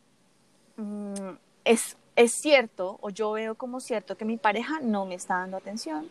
[0.75, 1.29] mm,
[1.63, 5.57] es es cierto o yo veo como cierto que mi pareja no me está dando
[5.57, 6.07] atención,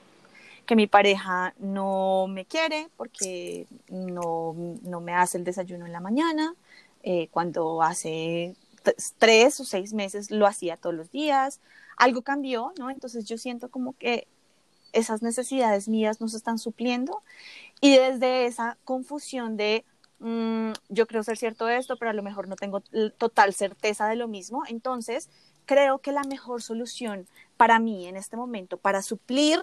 [0.66, 4.54] que mi pareja no me quiere porque no,
[5.00, 6.54] me hace el desayuno en la mañana,
[7.02, 8.54] eh, cuando hace
[9.18, 11.60] tres o seis meses lo hacía todos los días,
[11.96, 12.90] algo cambió, ¿no?
[12.90, 14.26] Entonces yo siento como que
[14.92, 17.22] esas necesidades mías no se están supliendo
[17.80, 19.84] y desde esa confusión de
[20.18, 22.80] mm, yo creo ser cierto esto, pero a lo mejor no tengo
[23.18, 25.30] total certeza de lo mismo, entonces
[25.64, 29.60] creo que la mejor solución para mí en este momento, para suplir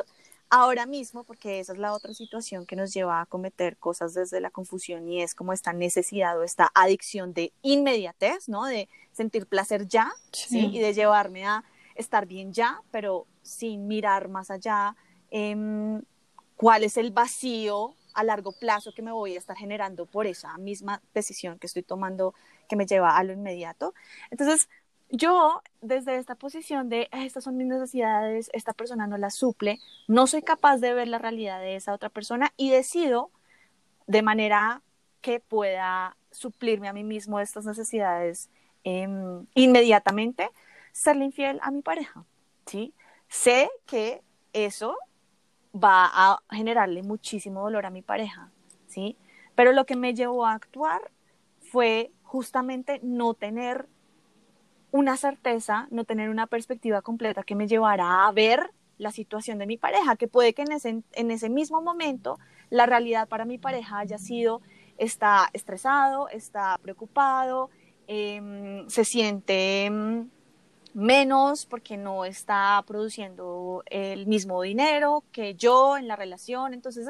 [0.49, 4.41] ahora mismo, porque esa es la otra situación que nos lleva a cometer cosas desde
[4.41, 8.65] la confusión y es como esta necesidad o esta adicción de inmediatez, ¿no?
[8.65, 10.69] De sentir placer ya, ¿sí?
[10.73, 11.63] Y de llevarme a
[11.95, 14.95] estar bien ya, pero sin mirar más allá
[15.31, 16.01] em,
[16.55, 20.57] cuál es el vacío a largo plazo que me voy a estar generando por esa
[20.57, 22.33] misma decisión que estoy tomando
[22.67, 23.93] que me lleva a lo inmediato.
[24.31, 24.67] Entonces,
[25.09, 30.27] yo desde esta posición de estas son mis necesidades, esta persona no las suple, no
[30.27, 33.31] soy capaz de ver la realidad de esa otra persona y decido
[34.07, 34.81] de manera
[35.21, 38.49] que pueda suplirme a mí mismo estas necesidades
[38.83, 40.49] em, inmediatamente,
[40.91, 42.25] serle infiel a mi pareja,
[42.65, 42.93] ¿sí?
[43.27, 44.21] Sé que
[44.53, 44.95] eso
[45.73, 48.51] va a generarle muchísimo dolor a mi pareja,
[48.87, 49.17] ¿sí?
[49.55, 51.11] Pero lo que me llevó a actuar
[51.59, 53.87] fue justamente no tener
[54.91, 59.65] una certeza, no tener una perspectiva completa que me llevara a ver la situación de
[59.65, 62.37] mi pareja, que puede que en ese, en ese mismo momento
[62.69, 64.61] la realidad para mi pareja haya sido,
[64.97, 67.69] está estresado, está preocupado,
[68.07, 70.29] em, se siente em,
[70.93, 76.73] menos porque no está produciendo el mismo dinero que yo en la relación.
[76.73, 77.07] Entonces,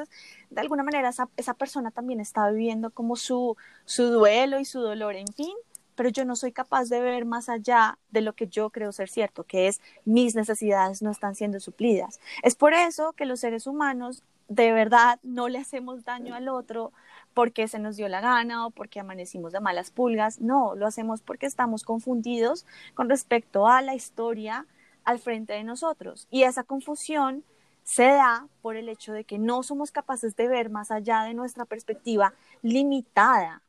[0.50, 4.80] de alguna manera, esa, esa persona también está viviendo como su, su duelo y su
[4.80, 5.54] dolor, en fin
[6.00, 9.10] pero yo no soy capaz de ver más allá de lo que yo creo ser
[9.10, 12.20] cierto, que es mis necesidades no están siendo suplidas.
[12.42, 16.94] Es por eso que los seres humanos de verdad no le hacemos daño al otro
[17.34, 21.20] porque se nos dio la gana o porque amanecimos de malas pulgas, no, lo hacemos
[21.20, 24.64] porque estamos confundidos con respecto a la historia
[25.04, 26.28] al frente de nosotros.
[26.30, 27.44] Y esa confusión
[27.82, 31.34] se da por el hecho de que no somos capaces de ver más allá de
[31.34, 32.32] nuestra perspectiva
[32.62, 33.60] limitada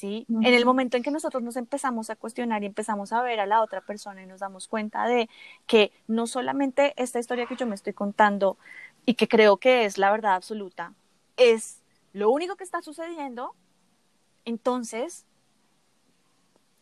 [0.00, 0.24] ¿sí?
[0.30, 3.44] En el momento en que nosotros nos empezamos a cuestionar y empezamos a ver a
[3.44, 5.28] la otra persona y nos damos cuenta de
[5.66, 8.56] que no solamente esta historia que yo me estoy contando
[9.04, 10.94] y que creo que es la verdad absoluta,
[11.36, 11.82] es
[12.14, 13.54] lo único que está sucediendo,
[14.46, 15.26] entonces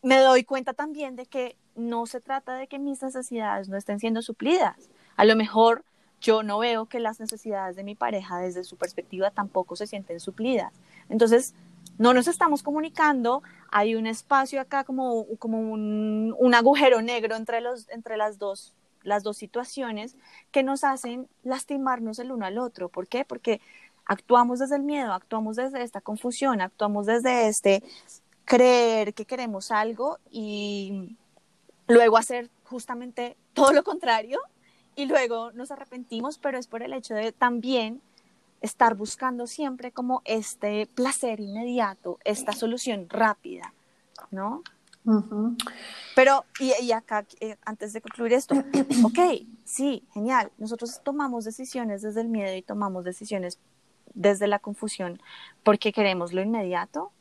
[0.01, 3.99] me doy cuenta también de que no se trata de que mis necesidades no estén
[3.99, 4.89] siendo suplidas.
[5.17, 5.83] A lo mejor
[6.21, 10.21] yo no veo que las necesidades de mi pareja desde su perspectiva tampoco se sienten
[10.21, 10.71] suplidas.
[11.09, 11.53] Entonces,
[11.99, 17.59] no nos estamos comunicando, hay un espacio acá como, como un, un, agujero negro entre,
[17.59, 20.15] los, entre las, dos, las dos situaciones
[20.51, 22.87] que nos hacen lastimarnos el uno al otro.
[22.87, 23.25] ¿Por qué?
[23.25, 23.59] Porque
[24.05, 27.83] actuamos desde el miedo, actuamos desde esta confusión, actuamos desde este
[28.45, 31.17] creer que queremos algo y
[31.87, 34.39] luego hacer justamente todo lo contrario
[34.95, 38.01] y luego nos arrepentimos, pero es por el hecho de también
[38.61, 43.73] estar buscando siempre como este placer inmediato, esta solución rápida,
[44.31, 44.63] ¿no?
[46.15, 48.55] Pero, y, acá, eh, antes de concluir esto,
[49.03, 49.19] ok,
[49.63, 53.57] sí, genial, nosotros tomamos decisiones desde el miedo y tomamos decisiones
[54.13, 55.21] desde la confusión
[55.63, 57.11] porque queremos lo inmediato,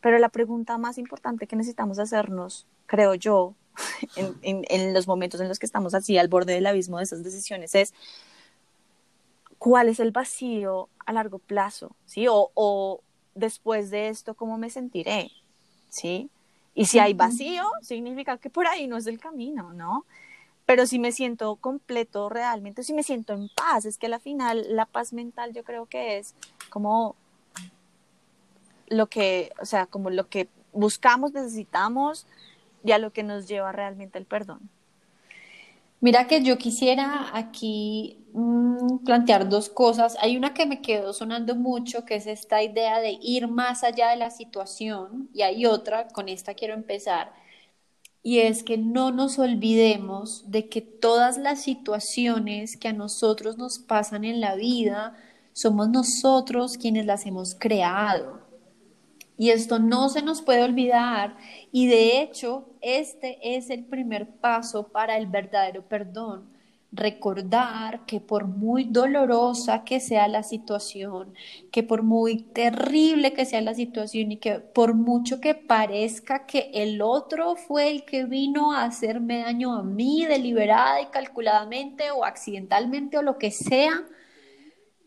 [0.00, 3.54] Pero la pregunta más importante que necesitamos hacernos, creo yo,
[4.16, 7.22] en, en, los momentos en los que estamos así al borde del abismo de esas
[7.22, 7.92] decisiones es,
[9.60, 11.94] ¿cuál es el vacío a largo plazo?
[12.06, 12.26] ¿Sí?
[12.26, 13.02] O, o
[13.34, 15.30] después de esto, ¿cómo me sentiré?
[15.90, 16.30] ¿Sí?
[16.74, 20.06] Y si hay vacío, significa que por ahí no es el camino, ¿no?
[20.64, 24.64] Pero si me siento completo realmente, si me siento en paz, es que al final
[24.70, 26.34] la paz mental yo creo que es
[26.70, 27.14] como
[28.88, 32.26] lo que, o sea, como lo que buscamos, necesitamos
[32.82, 34.70] y a lo que nos lleva realmente el perdón.
[36.00, 40.16] Mira que yo quisiera aquí mm, plantear dos cosas.
[40.20, 44.10] Hay una que me quedó sonando mucho, que es esta idea de ir más allá
[44.10, 47.32] de la situación, y hay otra, con esta quiero empezar,
[48.22, 53.78] y es que no nos olvidemos de que todas las situaciones que a nosotros nos
[53.78, 55.14] pasan en la vida,
[55.52, 58.49] somos nosotros quienes las hemos creado.
[59.40, 61.34] Y esto no se nos puede olvidar
[61.72, 66.50] y de hecho este es el primer paso para el verdadero perdón.
[66.92, 71.32] Recordar que por muy dolorosa que sea la situación,
[71.72, 76.70] que por muy terrible que sea la situación y que por mucho que parezca que
[76.74, 82.26] el otro fue el que vino a hacerme daño a mí deliberada y calculadamente o
[82.26, 84.04] accidentalmente o lo que sea,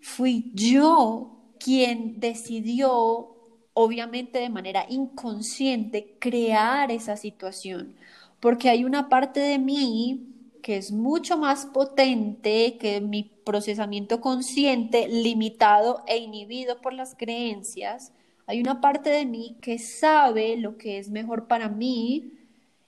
[0.02, 3.34] fui yo quien decidió
[3.74, 7.96] obviamente de manera inconsciente, crear esa situación,
[8.40, 15.08] porque hay una parte de mí que es mucho más potente que mi procesamiento consciente,
[15.10, 18.14] limitado e inhibido por las creencias.
[18.48, 22.32] Hay una parte de mí que sabe lo que es mejor para mí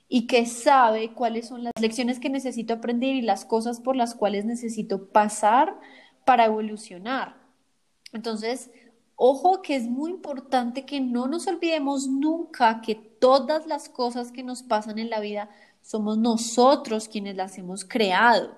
[0.07, 4.15] y que sabe cuáles son las lecciones que necesito aprender y las cosas por las
[4.15, 5.77] cuales necesito pasar
[6.25, 7.35] para evolucionar.
[8.13, 8.71] Entonces,
[9.15, 14.43] Ojo que es muy importante que no nos olvidemos nunca que todas las cosas que
[14.43, 15.49] nos pasan en la vida
[15.81, 18.57] somos nosotros quienes las hemos creado.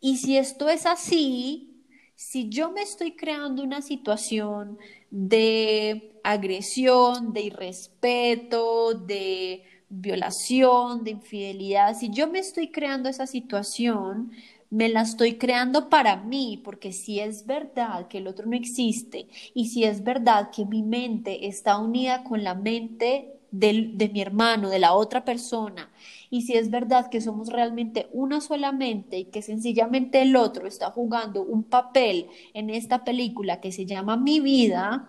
[0.00, 1.74] Y si esto es así,
[2.16, 4.78] si yo me estoy creando una situación
[5.10, 14.32] de agresión, de irrespeto, de violación, de infidelidad, si yo me estoy creando esa situación,
[14.74, 19.28] me la estoy creando para mí, porque si es verdad que el otro no existe
[19.54, 24.68] y si es verdad que mi mente está unida con la mente de mi hermano,
[24.68, 25.92] de la otra persona,
[26.28, 30.66] y si es verdad que somos realmente una sola mente y que sencillamente el otro
[30.66, 35.08] está jugando un papel en esta película que se llama mi vida,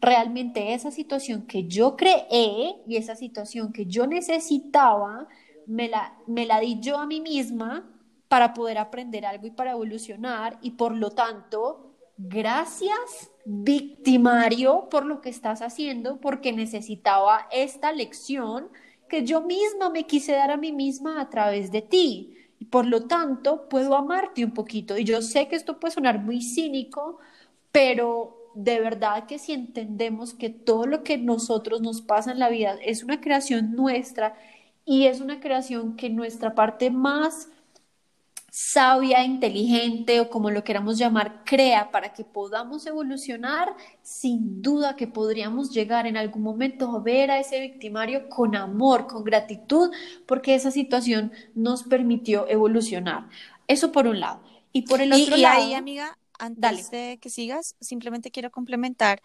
[0.00, 5.26] realmente esa situación que yo creé y esa situación que yo necesitaba,
[5.66, 7.88] me la, me la di yo a mí misma
[8.32, 15.20] para poder aprender algo y para evolucionar y por lo tanto, gracias victimario por lo
[15.20, 18.70] que estás haciendo porque necesitaba esta lección
[19.06, 22.34] que yo misma me quise dar a mí misma a través de ti.
[22.58, 24.96] Y por lo tanto, puedo amarte un poquito.
[24.96, 27.18] Y yo sé que esto puede sonar muy cínico,
[27.70, 32.48] pero de verdad que si entendemos que todo lo que nosotros nos pasa en la
[32.48, 34.34] vida es una creación nuestra
[34.86, 37.50] y es una creación que nuestra parte más
[38.54, 45.06] sabia, inteligente o como lo queramos llamar, crea para que podamos evolucionar, sin duda que
[45.06, 49.90] podríamos llegar en algún momento a ver a ese victimario con amor, con gratitud,
[50.26, 53.26] porque esa situación nos permitió evolucionar.
[53.68, 54.42] Eso por un lado.
[54.70, 55.62] Y por el otro y lado...
[55.62, 59.22] ahí, amiga, antes de que sigas, simplemente quiero complementar,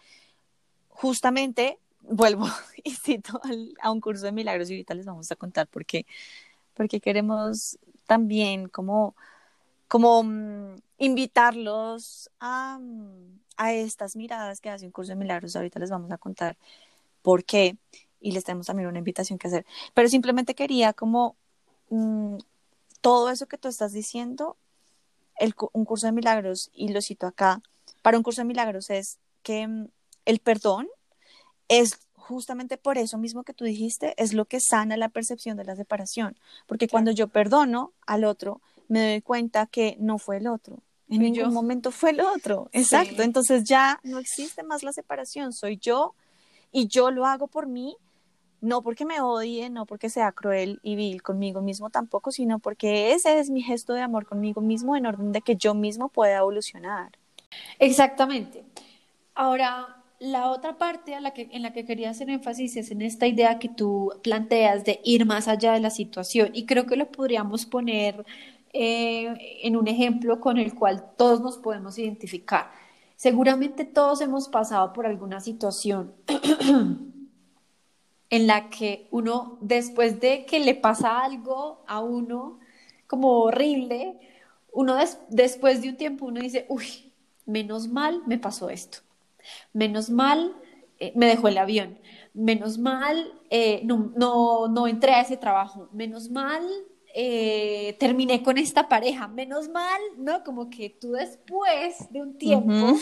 [0.88, 2.46] justamente, vuelvo
[2.82, 3.42] y cito
[3.82, 6.06] a un curso de milagros y ahorita les vamos a contar por qué,
[6.72, 9.14] porque queremos también como,
[9.86, 15.54] como mm, invitarlos a, mm, a, estas miradas que hace un curso de milagros.
[15.54, 16.56] Ahorita les vamos a contar
[17.22, 17.76] por qué
[18.20, 19.66] y les tenemos también una invitación que hacer.
[19.94, 21.36] Pero simplemente quería como
[21.90, 22.38] mm,
[23.02, 24.56] todo eso que tú estás diciendo,
[25.36, 27.60] el, un curso de milagros, y lo cito acá,
[28.02, 29.68] para un curso de milagros es que
[30.24, 30.88] el perdón
[31.68, 35.64] es justamente por eso mismo que tú dijiste, es lo que sana la percepción de
[35.64, 36.36] la separación.
[36.66, 40.78] Porque cuando yo perdono al otro, me doy cuenta que no fue el otro.
[41.10, 42.68] En ningún momento fue el otro.
[42.72, 43.22] Exacto.
[43.22, 45.52] Entonces ya no existe más la separación.
[45.52, 46.14] Soy yo
[46.70, 47.96] y yo lo hago por mí,
[48.60, 53.12] no porque me odie, no porque sea cruel y vil conmigo mismo tampoco, sino porque
[53.12, 56.38] ese es mi gesto de amor conmigo mismo en orden de que yo mismo pueda
[56.38, 57.12] evolucionar.
[57.78, 58.64] Exactamente.
[59.34, 63.02] Ahora, la otra parte a la que, en la que quería hacer énfasis es en
[63.02, 66.96] esta idea que tú planteas de ir más allá de la situación y creo que
[66.96, 68.24] lo podríamos poner
[68.72, 72.70] eh, en un ejemplo con el cual todos nos podemos identificar.
[73.16, 76.12] Seguramente todos hemos pasado por alguna situación
[78.30, 82.58] en la que uno, después de que le pasa algo a uno
[83.06, 84.18] como horrible,
[84.72, 84.96] uno
[85.28, 87.12] después de un tiempo uno dice, uy,
[87.46, 88.98] menos mal me pasó esto,
[89.72, 90.54] menos mal
[91.00, 91.98] eh, me dejó el avión,
[92.34, 96.64] menos mal eh, no, no, no, entré a ese trabajo, menos mal
[97.14, 100.42] eh, terminé con esta pareja, menos mal, ¿no?
[100.44, 102.98] Como que tú después de un tiempo,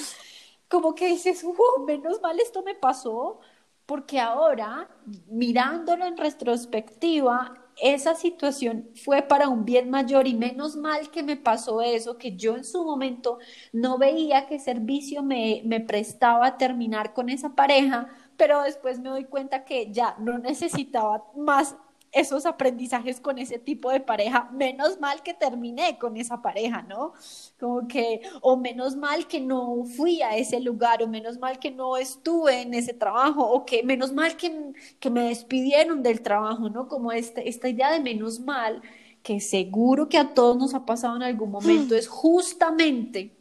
[0.69, 3.41] como que dices, uh, menos mal esto me pasó,
[3.87, 4.89] porque ahora,
[5.29, 11.37] mirándolo en retrospectiva, esa situación fue para un bien mayor y menos mal que me
[11.37, 13.39] pasó eso, que yo en su momento
[13.73, 19.11] no veía qué servicio me, me prestaba a terminar con esa pareja, pero después me
[19.11, 21.77] doy cuenta que ya no necesitaba más
[22.13, 27.13] esos aprendizajes con ese tipo de pareja, menos mal que terminé con esa pareja, ¿no?
[27.59, 31.71] Como que, o menos mal que no fui a ese lugar, o menos mal que
[31.71, 36.69] no estuve en ese trabajo, o que menos mal que, que me despidieron del trabajo,
[36.69, 36.89] ¿no?
[36.89, 38.83] Como este, esta idea de menos mal,
[39.23, 43.37] que seguro que a todos nos ha pasado en algún momento, es justamente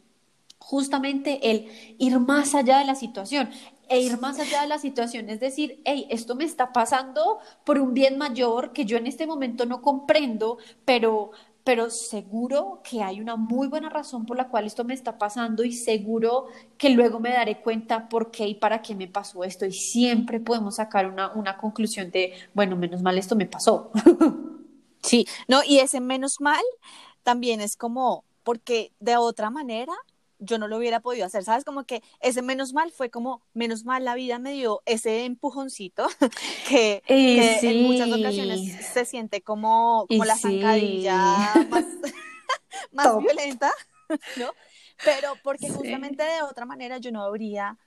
[0.66, 3.50] justamente el ir más allá de la situación
[3.88, 7.78] e ir más allá de la situación, es decir, hey, esto me está pasando por
[7.78, 11.30] un bien mayor que yo en este momento no comprendo, pero,
[11.62, 15.62] pero seguro que hay una muy buena razón por la cual esto me está pasando
[15.62, 16.46] y seguro
[16.76, 20.40] que luego me daré cuenta por qué y para qué me pasó esto y siempre
[20.40, 23.92] podemos sacar una, una conclusión de, bueno, menos mal esto me pasó.
[25.00, 26.64] Sí, no, y ese menos mal
[27.22, 29.92] también es como, porque de otra manera
[30.38, 31.64] yo no lo hubiera podido hacer, ¿sabes?
[31.64, 36.06] Como que ese menos mal fue como, menos mal la vida me dio ese empujoncito
[36.68, 41.16] que, en muchas ocasiones se siente como, como la zancadilla
[41.70, 41.84] más,
[43.22, 43.72] violenta,
[44.36, 44.50] ¿no?
[45.04, 47.78] Pero porque justamente de otra manera yo no habría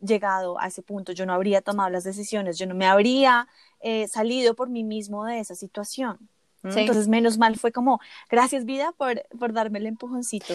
[0.00, 3.48] llegado a ese punto, yo no habría tomado las decisiones, yo no me habría
[3.80, 6.28] eh, salido por mí mismo de esa situación.
[6.64, 7.98] Entonces, menos mal fue como,
[8.30, 10.54] gracias vida por, por darme el empujoncito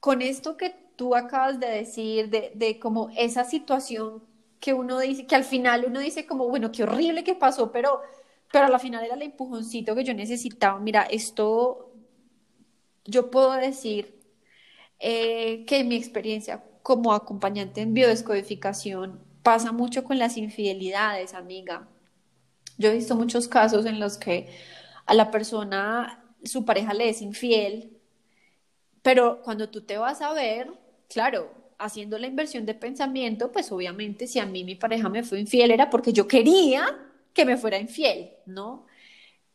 [0.00, 4.22] con esto que tú acabas de decir, de, como esa situación
[4.58, 8.00] que uno dice, que al final uno dice como, bueno, qué horrible que pasó, pero,
[8.52, 10.78] pero a la final era el empujoncito que yo necesitaba.
[10.80, 11.92] Mira, esto
[13.04, 14.20] yo puedo decir
[14.98, 21.88] eh, que mi experiencia como acompañante en biodescodificación pasa mucho con las infidelidades, amiga.
[22.78, 24.48] Yo he visto muchos casos en los que
[25.06, 27.99] a la persona, su pareja le es infiel
[29.02, 30.70] pero cuando tú te vas a ver,
[31.08, 35.40] claro, haciendo la inversión de pensamiento, pues obviamente si a mí mi pareja me fue
[35.40, 36.98] infiel era porque yo quería
[37.32, 38.86] que me fuera infiel, ¿no?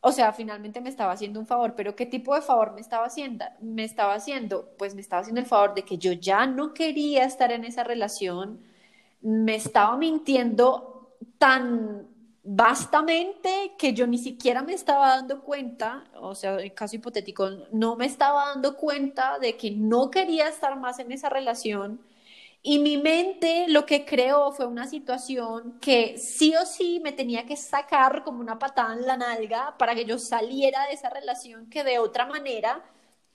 [0.02, 3.06] O sea, finalmente me estaba haciendo un favor, pero ¿qué tipo de favor me estaba
[3.08, 3.46] haciendo?
[3.62, 7.26] Me estaba haciendo, pues me estaba haciendo el favor de que yo ya no quería
[7.26, 8.60] estar en esa relación,
[9.22, 12.08] me estaba mintiendo tan
[12.46, 17.96] vastamente que yo ni siquiera me estaba dando cuenta, o sea, en caso hipotético, no
[17.96, 22.00] me estaba dando cuenta de que no quería estar más en esa relación.
[22.62, 27.46] Y mi mente lo que creó fue una situación que sí o sí me tenía
[27.46, 31.70] que sacar como una patada en la nalga para que yo saliera de esa relación
[31.70, 32.84] que de otra manera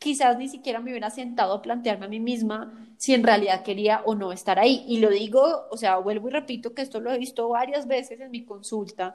[0.01, 4.03] quizás ni siquiera me hubiera sentado a plantearme a mí misma si en realidad quería
[4.07, 4.83] o no estar ahí.
[4.89, 8.19] Y lo digo, o sea, vuelvo y repito que esto lo he visto varias veces
[8.19, 9.15] en mi consulta,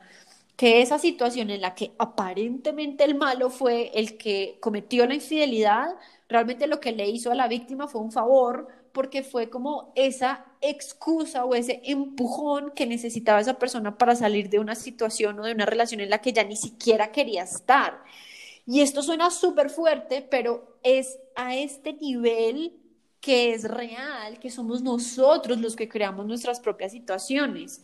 [0.55, 5.95] que esa situación en la que aparentemente el malo fue el que cometió la infidelidad,
[6.29, 10.45] realmente lo que le hizo a la víctima fue un favor, porque fue como esa
[10.61, 15.51] excusa o ese empujón que necesitaba esa persona para salir de una situación o de
[15.51, 18.03] una relación en la que ya ni siquiera quería estar.
[18.65, 22.73] Y esto suena súper fuerte, pero es a este nivel
[23.21, 27.83] que es real, que somos nosotros los que creamos nuestras propias situaciones.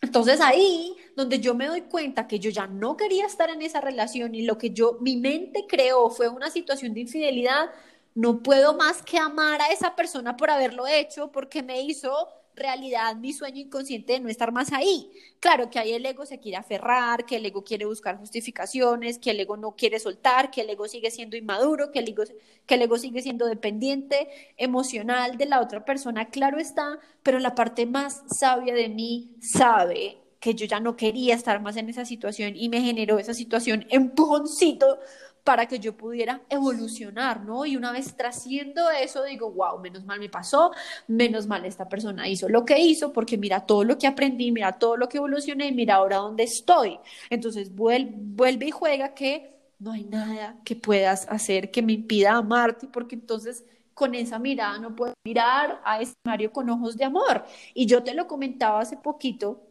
[0.00, 3.80] Entonces ahí, donde yo me doy cuenta que yo ya no quería estar en esa
[3.80, 7.70] relación y lo que yo, mi mente creó fue una situación de infidelidad,
[8.14, 13.16] no puedo más que amar a esa persona por haberlo hecho, porque me hizo realidad
[13.16, 15.10] mi sueño inconsciente de no estar más ahí.
[15.40, 19.30] Claro que ahí el ego se quiere aferrar, que el ego quiere buscar justificaciones, que
[19.30, 22.24] el ego no quiere soltar, que el ego sigue siendo inmaduro, que el ego,
[22.66, 27.54] que el ego sigue siendo dependiente emocional de la otra persona, claro está, pero la
[27.54, 32.04] parte más sabia de mí sabe que yo ya no quería estar más en esa
[32.04, 34.98] situación y me generó esa situación empujoncito
[35.44, 37.66] para que yo pudiera evolucionar, ¿no?
[37.66, 40.72] Y una vez trasciendo eso, digo, wow, menos mal me pasó,
[41.06, 44.72] menos mal esta persona hizo lo que hizo, porque mira todo lo que aprendí, mira
[44.72, 46.98] todo lo que evolucioné, mira ahora dónde estoy.
[47.28, 52.86] Entonces vuelve, y juega que no hay nada que puedas hacer que me impida amarte,
[52.86, 57.44] porque entonces con esa mirada no puedo mirar a este Mario con ojos de amor.
[57.74, 59.63] Y yo te lo comentaba hace poquito,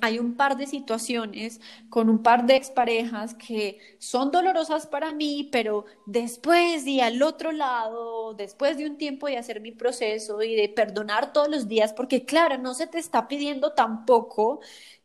[0.00, 5.48] hay un par de situaciones con un par de exparejas que son dolorosas para mí,
[5.52, 10.54] pero después y al otro lado, después de un tiempo de hacer mi proceso y
[10.54, 14.60] de perdonar todos los días, porque claro, no se te está pidiendo tampoco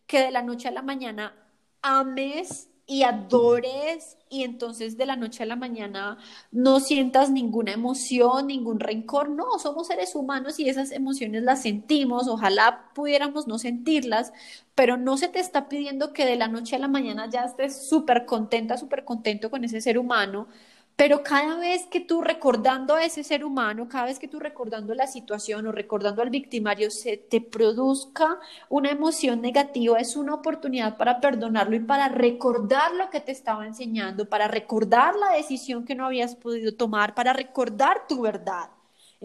[0.08, 1.34] que de la noche a la mañana
[1.82, 6.18] ames y adores y entonces de la noche a la mañana
[6.52, 9.30] no sientas ninguna emoción, ningún rencor.
[9.30, 12.28] No, somos seres humanos y esas emociones las sentimos.
[12.28, 14.34] Ojalá pudiéramos no sentirlas,
[14.76, 17.88] pero no se te está pidiendo que de la noche a la mañana ya estés
[17.88, 20.48] súper contenta, súper contento con ese ser humano
[20.96, 24.94] pero cada vez que tú recordando a ese ser humano, cada vez que tú recordando
[24.94, 30.96] la situación o recordando al victimario se te produzca una emoción negativa, es una oportunidad
[30.96, 35.96] para perdonarlo y para recordar lo que te estaba enseñando, para recordar la decisión que
[35.96, 38.70] no habías podido tomar, para recordar tu verdad.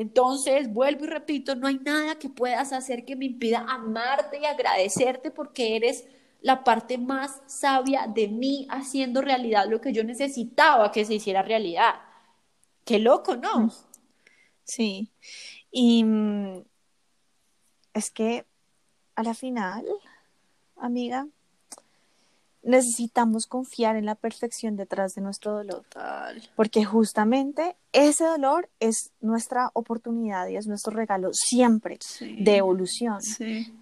[0.01, 4.47] Entonces, vuelvo y repito, no hay nada que puedas hacer que me impida amarte y
[4.47, 6.07] agradecerte porque eres
[6.41, 11.43] la parte más sabia de mí haciendo realidad lo que yo necesitaba que se hiciera
[11.43, 11.97] realidad.
[12.87, 13.59] Qué loco, ¿no?
[13.67, 13.71] Mm.
[14.65, 15.13] Sí.
[15.71, 16.65] Y mm,
[17.93, 18.47] es que
[19.17, 19.85] a la final,
[20.77, 21.29] amiga,
[22.63, 25.85] necesitamos confiar en la perfección detrás de nuestro dolor.
[26.57, 33.21] Porque justamente ese dolor es nuestra oportunidad y es nuestro regalo siempre de evolución.
[33.23, 33.73] Sí.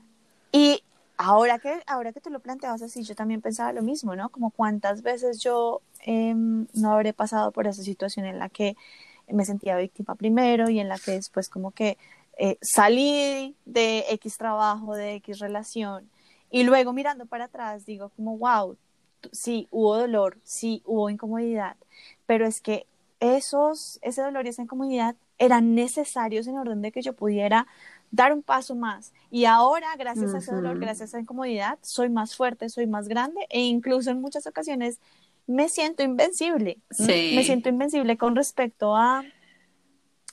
[0.53, 0.83] Y
[1.21, 4.29] Ahora que, ahora que tú lo planteabas así, yo también pensaba lo mismo, ¿no?
[4.29, 8.77] Como cuántas veces yo em, no habré pasado por esa situación en la que
[9.27, 11.99] me sentía víctima primero y en la que después como que
[12.39, 16.09] eh, salí de X trabajo, de X relación
[16.51, 18.77] y luego mirando para atrás digo como, wow,
[19.33, 21.77] sí, hubo dolor, sí, hubo incomodidad,
[22.27, 22.87] pero es que
[23.21, 27.67] esos, ese dolor y esa incomodidad eran necesarios en orden de que yo pudiera
[28.11, 29.13] dar un paso más.
[29.31, 33.09] Y ahora, gracias a ese dolor, gracias a esa incomodidad, soy más fuerte, soy más
[33.09, 35.01] grande e incluso en muchas ocasiones
[35.47, 36.79] me siento invencible.
[36.99, 39.25] Me siento invencible con respecto a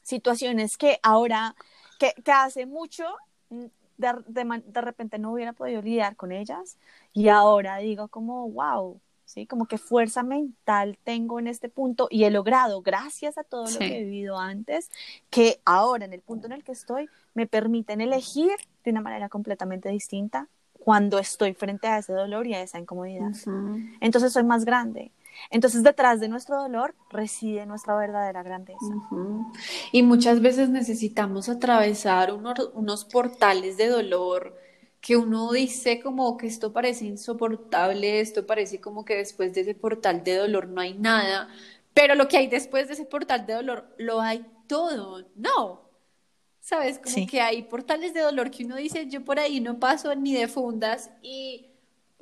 [0.04, 1.56] situaciones que ahora,
[2.00, 3.04] que, que hace mucho
[3.50, 3.66] mm,
[3.98, 6.78] de, de, de, repente no hubiera podido lidiar con ellas
[7.14, 9.46] y ahora digo como, wow, ¿sí?
[9.48, 13.80] Como que fuerza mental tengo en este punto y he logrado, gracias a todo lo
[13.80, 14.90] que he vivido antes,
[15.30, 18.52] que ahora en el punto en el que estoy, me permiten elegir
[18.84, 20.48] de una manera completamente distinta
[20.80, 23.32] cuando estoy frente a ese dolor y a esa incomodidad.
[24.00, 25.12] Entonces soy más grande.
[25.50, 28.86] Entonces detrás de nuestro dolor reside nuestra verdadera grandeza.
[29.92, 34.58] Y muchas veces necesitamos atravesar unos portales de dolor
[35.02, 39.76] que uno dice como que esto parece insoportable, esto parece como que después de ese
[39.76, 41.48] portal de dolor no hay nada,
[41.94, 45.86] pero lo que hay después de ese portal de dolor lo hay todo, no.
[46.60, 46.98] ¿Sabes?
[46.98, 50.34] Como que hay portales de dolor que uno dice, yo por ahí no paso ni
[50.34, 51.68] de fundas y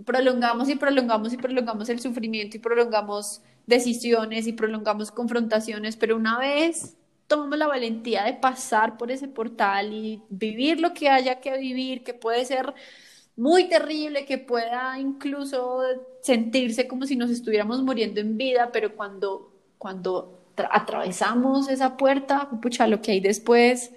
[0.05, 6.37] prolongamos y prolongamos y prolongamos el sufrimiento y prolongamos decisiones y prolongamos confrontaciones, pero una
[6.39, 6.95] vez
[7.27, 12.03] tomamos la valentía de pasar por ese portal y vivir lo que haya que vivir,
[12.03, 12.73] que puede ser
[13.35, 15.81] muy terrible, que pueda incluso
[16.21, 22.87] sentirse como si nos estuviéramos muriendo en vida, pero cuando, cuando atravesamos esa puerta, pucha,
[22.87, 23.91] lo que hay después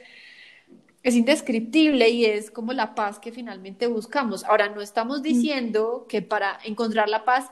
[1.08, 4.42] es indescriptible y es como la paz que finalmente buscamos.
[4.44, 7.50] Ahora, no estamos diciendo que para encontrar la paz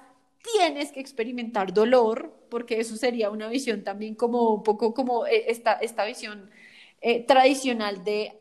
[0.57, 5.44] tienes que experimentar dolor, porque eso sería una visión también como un poco como eh,
[5.48, 6.50] esta, esta visión
[7.00, 8.32] eh, tradicional de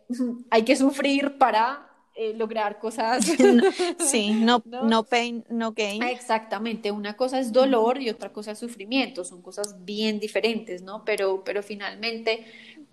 [0.49, 3.25] hay que sufrir para eh, lograr cosas.
[3.99, 6.03] sí, no, no, pain, no gain.
[6.03, 11.03] Exactamente, una cosa es dolor y otra cosa es sufrimiento, son cosas bien diferentes, ¿no?
[11.05, 12.45] Pero, pero finalmente,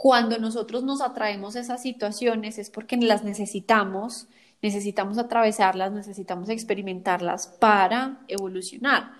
[0.03, 4.29] cuando nosotros nos atraemos a esas situaciones es porque las necesitamos
[4.63, 9.13] necesitamos atravesarlas, necesitamos experimentarlas para evolucionar.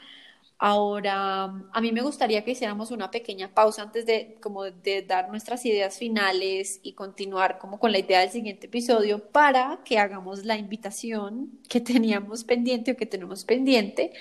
[0.59, 5.31] Ahora, a mí me gustaría que hiciéramos una pequeña pausa antes de, como de dar
[5.31, 10.45] nuestras ideas finales y continuar como con la idea del siguiente episodio para que hagamos
[10.47, 14.13] la invitación que teníamos pendiente o que tenemos pendiente.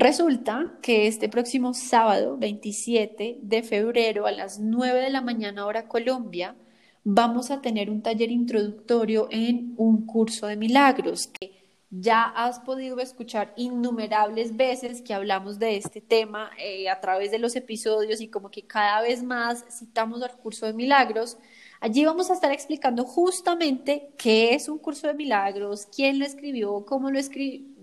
[0.00, 5.88] Resulta que este próximo sábado, 27 de febrero, a las 9 de la mañana hora
[5.88, 6.54] Colombia,
[7.02, 11.50] vamos a tener un taller introductorio en un curso de milagros que
[11.90, 17.40] ya has podido escuchar innumerables veces que hablamos de este tema eh, a través de
[17.40, 21.38] los episodios y como que cada vez más citamos al curso de milagros.
[21.80, 26.84] Allí vamos a estar explicando justamente qué es un curso de milagros, quién lo escribió,
[26.84, 27.20] cómo, lo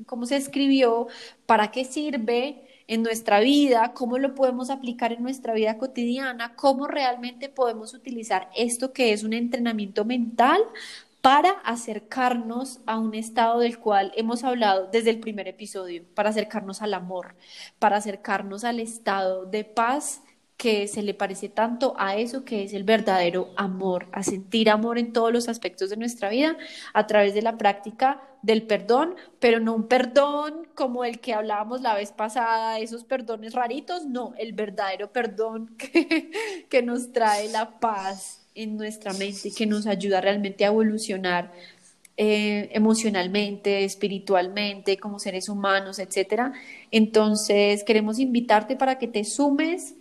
[0.05, 1.07] cómo se escribió,
[1.45, 6.87] para qué sirve en nuestra vida, cómo lo podemos aplicar en nuestra vida cotidiana, cómo
[6.87, 10.61] realmente podemos utilizar esto que es un entrenamiento mental
[11.21, 16.83] para acercarnos a un estado del cual hemos hablado desde el primer episodio, para acercarnos
[16.83, 17.35] al amor,
[17.79, 20.21] para acercarnos al estado de paz
[20.57, 24.97] que se le parece tanto a eso que es el verdadero amor, a sentir amor
[24.97, 26.57] en todos los aspectos de nuestra vida
[26.93, 31.81] a través de la práctica del perdón, pero no un perdón como el que hablábamos
[31.81, 36.31] la vez pasada, esos perdones raritos, no, el verdadero perdón que,
[36.69, 41.51] que nos trae la paz en nuestra mente que nos ayuda realmente a evolucionar
[42.17, 46.53] eh, emocionalmente, espiritualmente, como seres humanos, etcétera.
[46.89, 49.95] Entonces, queremos invitarte para que te sumes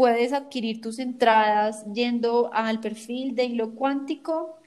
[0.00, 4.58] puedes adquirir tus entradas yendo al perfil de Hilo Cuántico.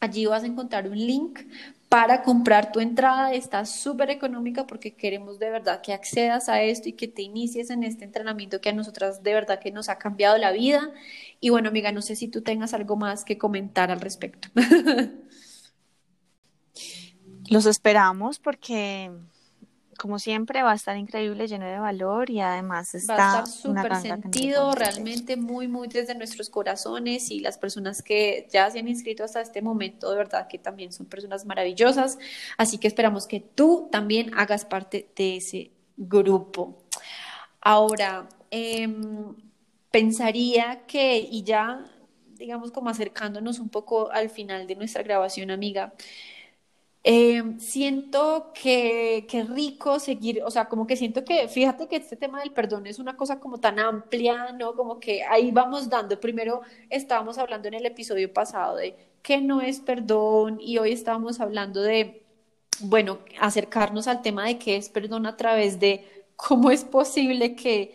[0.00, 1.40] Allí vas a encontrar un link
[1.88, 3.32] para comprar tu entrada.
[3.32, 7.70] Está súper económica porque queremos de verdad que accedas a esto y que te inicies
[7.70, 10.90] en este entrenamiento que a nosotras de verdad que nos ha cambiado la vida.
[11.40, 14.50] Y bueno, amiga, no sé si tú tengas algo más que comentar al respecto.
[17.48, 19.10] Los esperamos porque
[19.96, 23.16] como siempre, va a estar increíble, lleno de valor y además está.
[23.16, 28.48] Va a estar súper sentido, realmente muy, muy desde nuestros corazones y las personas que
[28.50, 32.18] ya se han inscrito hasta este momento, de verdad que también son personas maravillosas.
[32.56, 36.76] Así que esperamos que tú también hagas parte de ese grupo.
[37.60, 39.34] Ahora, em,
[39.90, 41.84] pensaría que, y ya,
[42.34, 45.94] digamos, como acercándonos un poco al final de nuestra grabación, amiga,
[47.08, 52.16] eh, siento que, que rico seguir, o sea, como que siento que, fíjate que este
[52.16, 54.74] tema del perdón es una cosa como tan amplia, ¿no?
[54.74, 56.18] Como que ahí vamos dando.
[56.18, 61.38] Primero estábamos hablando en el episodio pasado de qué no es perdón y hoy estábamos
[61.38, 62.26] hablando de,
[62.80, 67.94] bueno, acercarnos al tema de qué es perdón a través de cómo es posible que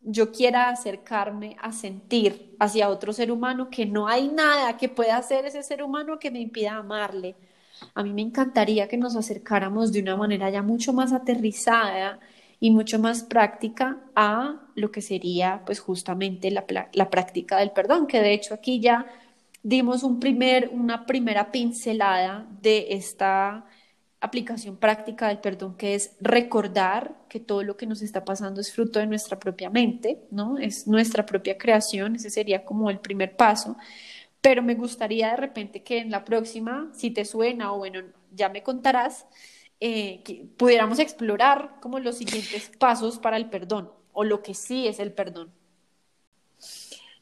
[0.00, 5.18] yo quiera acercarme a sentir hacia otro ser humano que no hay nada que pueda
[5.18, 7.36] hacer ese ser humano que me impida amarle
[7.94, 12.20] a mí me encantaría que nos acercáramos de una manera ya mucho más aterrizada
[12.60, 18.06] y mucho más práctica a lo que sería pues justamente la, la práctica del perdón,
[18.06, 19.06] que de hecho aquí ya
[19.62, 23.66] dimos un primer, una primera pincelada de esta
[24.20, 28.72] aplicación práctica del perdón, que es recordar que todo lo que nos está pasando es
[28.72, 30.58] fruto de nuestra propia mente, ¿no?
[30.58, 33.76] Es nuestra propia creación, ese sería como el primer paso
[34.40, 38.00] pero me gustaría de repente que en la próxima, si te suena o bueno,
[38.32, 39.26] ya me contarás,
[39.80, 44.88] eh, que pudiéramos explorar como los siguientes pasos para el perdón o lo que sí
[44.88, 45.52] es el perdón.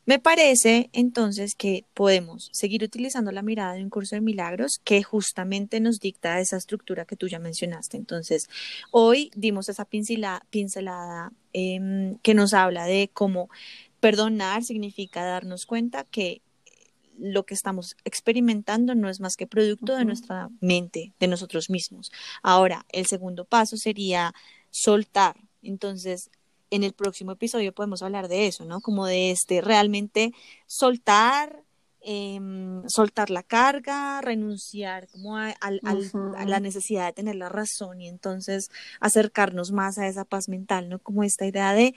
[0.07, 5.03] Me parece entonces que podemos seguir utilizando la mirada de un curso de milagros que
[5.03, 7.97] justamente nos dicta esa estructura que tú ya mencionaste.
[7.97, 8.49] Entonces,
[8.93, 13.51] hoy dimos esa pincelada, em, que nos habla de cómo
[13.99, 16.41] perdonar significa darnos cuenta que
[17.19, 22.12] lo que estamos experimentando no es más que producto de nuestra mente, de nosotros mismos.
[22.43, 24.35] Ahora, el segundo paso sería
[24.71, 25.37] soltar.
[25.62, 26.31] Entonces,
[26.71, 28.81] en el próximo episodio podemos hablar de eso, ¿no?
[28.81, 30.33] Como de este realmente
[30.67, 31.62] soltar
[32.09, 35.53] Em, soltar la carga, renunciar como a,
[36.47, 41.01] la necesidad de tener la razón y entonces acercarnos más a esa paz mental, ¿no?
[41.01, 41.97] Como esta idea de,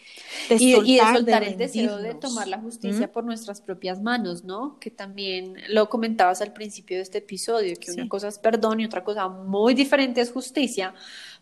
[0.49, 4.80] y, soltar, el deseo de tomar la justicia por nuestras propias manos, ¿no?
[4.80, 8.86] Que también lo comentabas al principio de este episodio, que una cosa es perdón y
[8.86, 10.95] otra cosa muy diferente es justicia,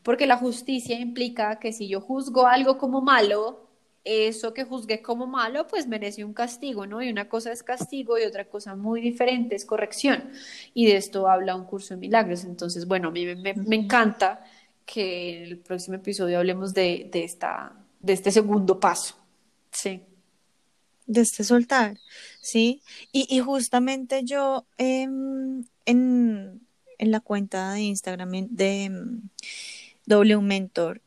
[0.04, 3.67] porque la justicia implica que si yo juzgo algo como malo,
[4.08, 7.04] eso que juzgué como malo, pues merece un castigo, ¿no?
[7.04, 10.32] Y una cosa es castigo y otra cosa muy diferente es corrección.
[10.74, 12.46] Y de esto habla un curso de milagros.
[12.46, 14.46] Entonces, bueno, a mí me, encanta
[14.86, 19.16] que en el próximo episodio hablemos de, esta, de este segundo paso.
[19.72, 20.02] Sí.
[21.06, 21.98] De este soltar,
[22.42, 22.82] sí.
[23.12, 26.62] Y, justamente yo em, en,
[26.98, 29.22] en, la cuenta de Instagram de em,
[30.06, 31.02] W Mentor,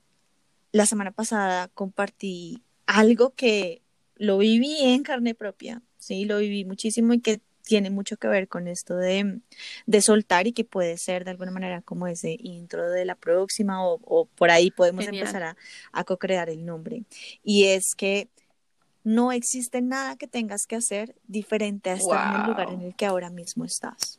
[0.72, 3.82] la semana pasada compartí algo que
[4.16, 8.48] lo viví en carne propia, sí, lo viví muchísimo y que tiene mucho que ver
[8.48, 9.40] con esto de,
[10.00, 14.26] soltar y que puede ser de alguna manera como ese intro de la próxima o,
[14.34, 15.56] por ahí podemos empezar a,
[15.92, 17.04] a co-crear el nombre.
[17.44, 18.28] Y es que
[19.04, 22.96] no existe nada que tengas que hacer diferente a estar en el lugar en el
[22.96, 24.18] que ahora mismo estás.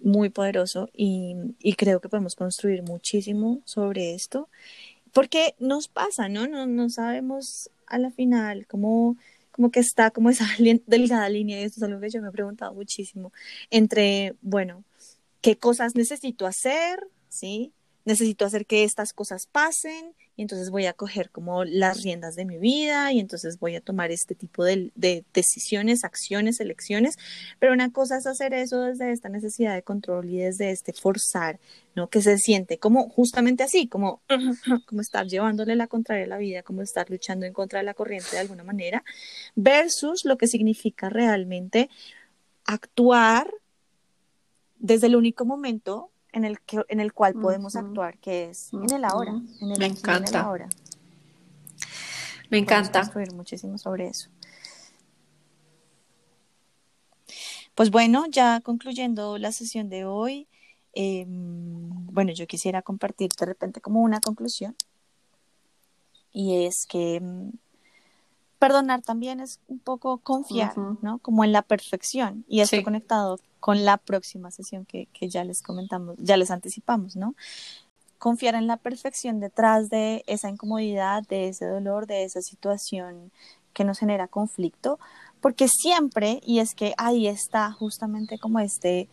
[0.00, 4.48] Muy poderoso y, y creo que podemos construir muchísimo sobre esto
[5.16, 6.46] porque nos pasa, ¿no?
[6.46, 9.16] No, no sabemos a la final cómo,
[9.50, 10.44] como que está como esa
[10.86, 13.32] delgada línea, y esto es algo que yo me he preguntado muchísimo,
[13.70, 14.84] entre, bueno,
[15.40, 17.72] qué cosas necesito hacer, ¿sí?
[18.04, 22.44] Necesito hacer que estas cosas pasen, y entonces voy a coger como las riendas de
[22.44, 27.16] mi vida y entonces voy a tomar este tipo de, de, decisiones, acciones, elecciones,
[27.58, 31.58] pero una cosa es hacer eso desde esta necesidad de control y desde este forzar,
[31.94, 32.08] ¿no?
[32.10, 34.20] Que se siente como justamente así, como,
[34.86, 37.94] como estar llevándole la contraria a la vida, como estar luchando en contra de la
[37.94, 39.02] corriente de alguna manera,
[39.54, 41.88] versus lo que significa realmente
[42.66, 43.50] actuar
[44.78, 48.92] desde el único momento en el, que, en el cual podemos actuar, que es en
[48.92, 49.30] el ahora,
[49.62, 50.46] en el Me encanta.
[52.50, 53.00] Me encanta.
[53.00, 54.28] construir muchísimo sobre eso.
[57.74, 60.46] Pues bueno, ya concluyendo la sesión de hoy,
[60.92, 64.76] em, bueno, yo quisiera compartir de repente como una conclusión
[66.32, 67.52] y es que em,
[68.58, 71.18] perdonar también es un poco confiar, ¿no?
[71.18, 76.16] Como en la perfección y esto conectado con la próxima sesión que, ya les comentamos,
[76.18, 77.34] ya les anticipamos, ¿no?
[78.18, 83.30] Confiar en la perfección detrás de esa incomodidad, de ese dolor, de esa situación
[83.74, 84.98] que nos genera conflicto,
[85.40, 89.08] porque siempre, y es que ahí está justamente como este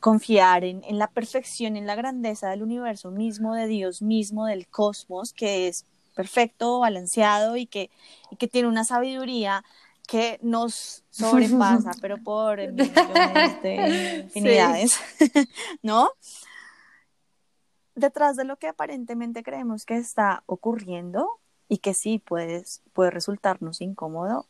[0.00, 4.66] confiar en, en la perfección, en la grandeza del universo mismo, de Dios mismo, del
[4.66, 7.90] cosmos, que es perfecto, balanceado y que,
[8.30, 9.64] y que tiene una sabiduría
[10.06, 14.96] que nos sobrepasa, pero por millones de infinidades,
[15.82, 16.10] ¿no?
[17.94, 21.28] Detrás de lo que aparentemente creemos que está ocurriendo
[21.68, 24.46] y que sí puede, puede resultarnos incómodo,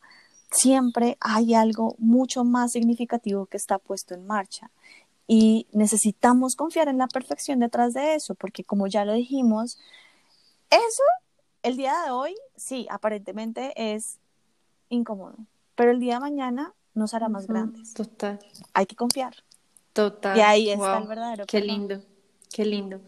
[0.51, 4.71] siempre hay algo mucho más significativo que está puesto en marcha.
[5.27, 9.79] Y necesitamos confiar en la perfección detrás de eso, porque como ya lo dijimos,
[10.69, 11.03] eso
[11.63, 14.19] el día de hoy, sí, aparentemente es
[14.89, 15.35] incómodo,
[15.75, 17.93] pero el día de mañana nos hará más grandes.
[17.93, 18.39] Total.
[18.73, 19.33] Hay que confiar.
[19.93, 20.37] Total.
[20.37, 21.45] Y ahí está el verdadero.
[21.45, 22.01] Qué lindo,
[22.53, 23.01] qué lindo.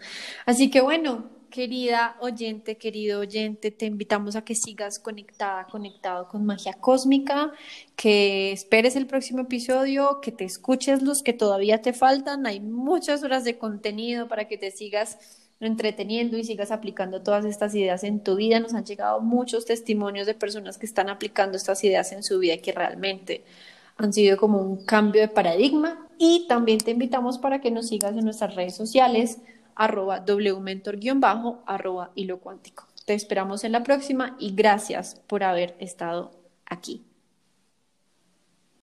[0.45, 6.45] Así que bueno, querida oyente, querido oyente, te invitamos a que sigas conectada, conectado con
[6.45, 7.51] Magia Cósmica,
[7.95, 12.45] que esperes el próximo episodio, que te escuches los que todavía te faltan.
[12.45, 15.17] Hay muchas horas de contenido para que te sigas
[15.59, 18.59] entreteniendo y sigas aplicando todas estas ideas en tu vida.
[18.59, 22.57] Nos han llegado muchos testimonios de personas que están aplicando estas ideas en su vida
[22.57, 23.43] que realmente
[23.97, 26.07] han sido como un cambio de paradigma.
[26.17, 29.39] Y también te invitamos para que nos sigas en nuestras redes sociales,
[29.75, 32.87] arroba wmentor-bajo, arroba hilo cuántico.
[33.05, 36.31] Te esperamos en la próxima y gracias por haber estado
[36.65, 37.03] aquí.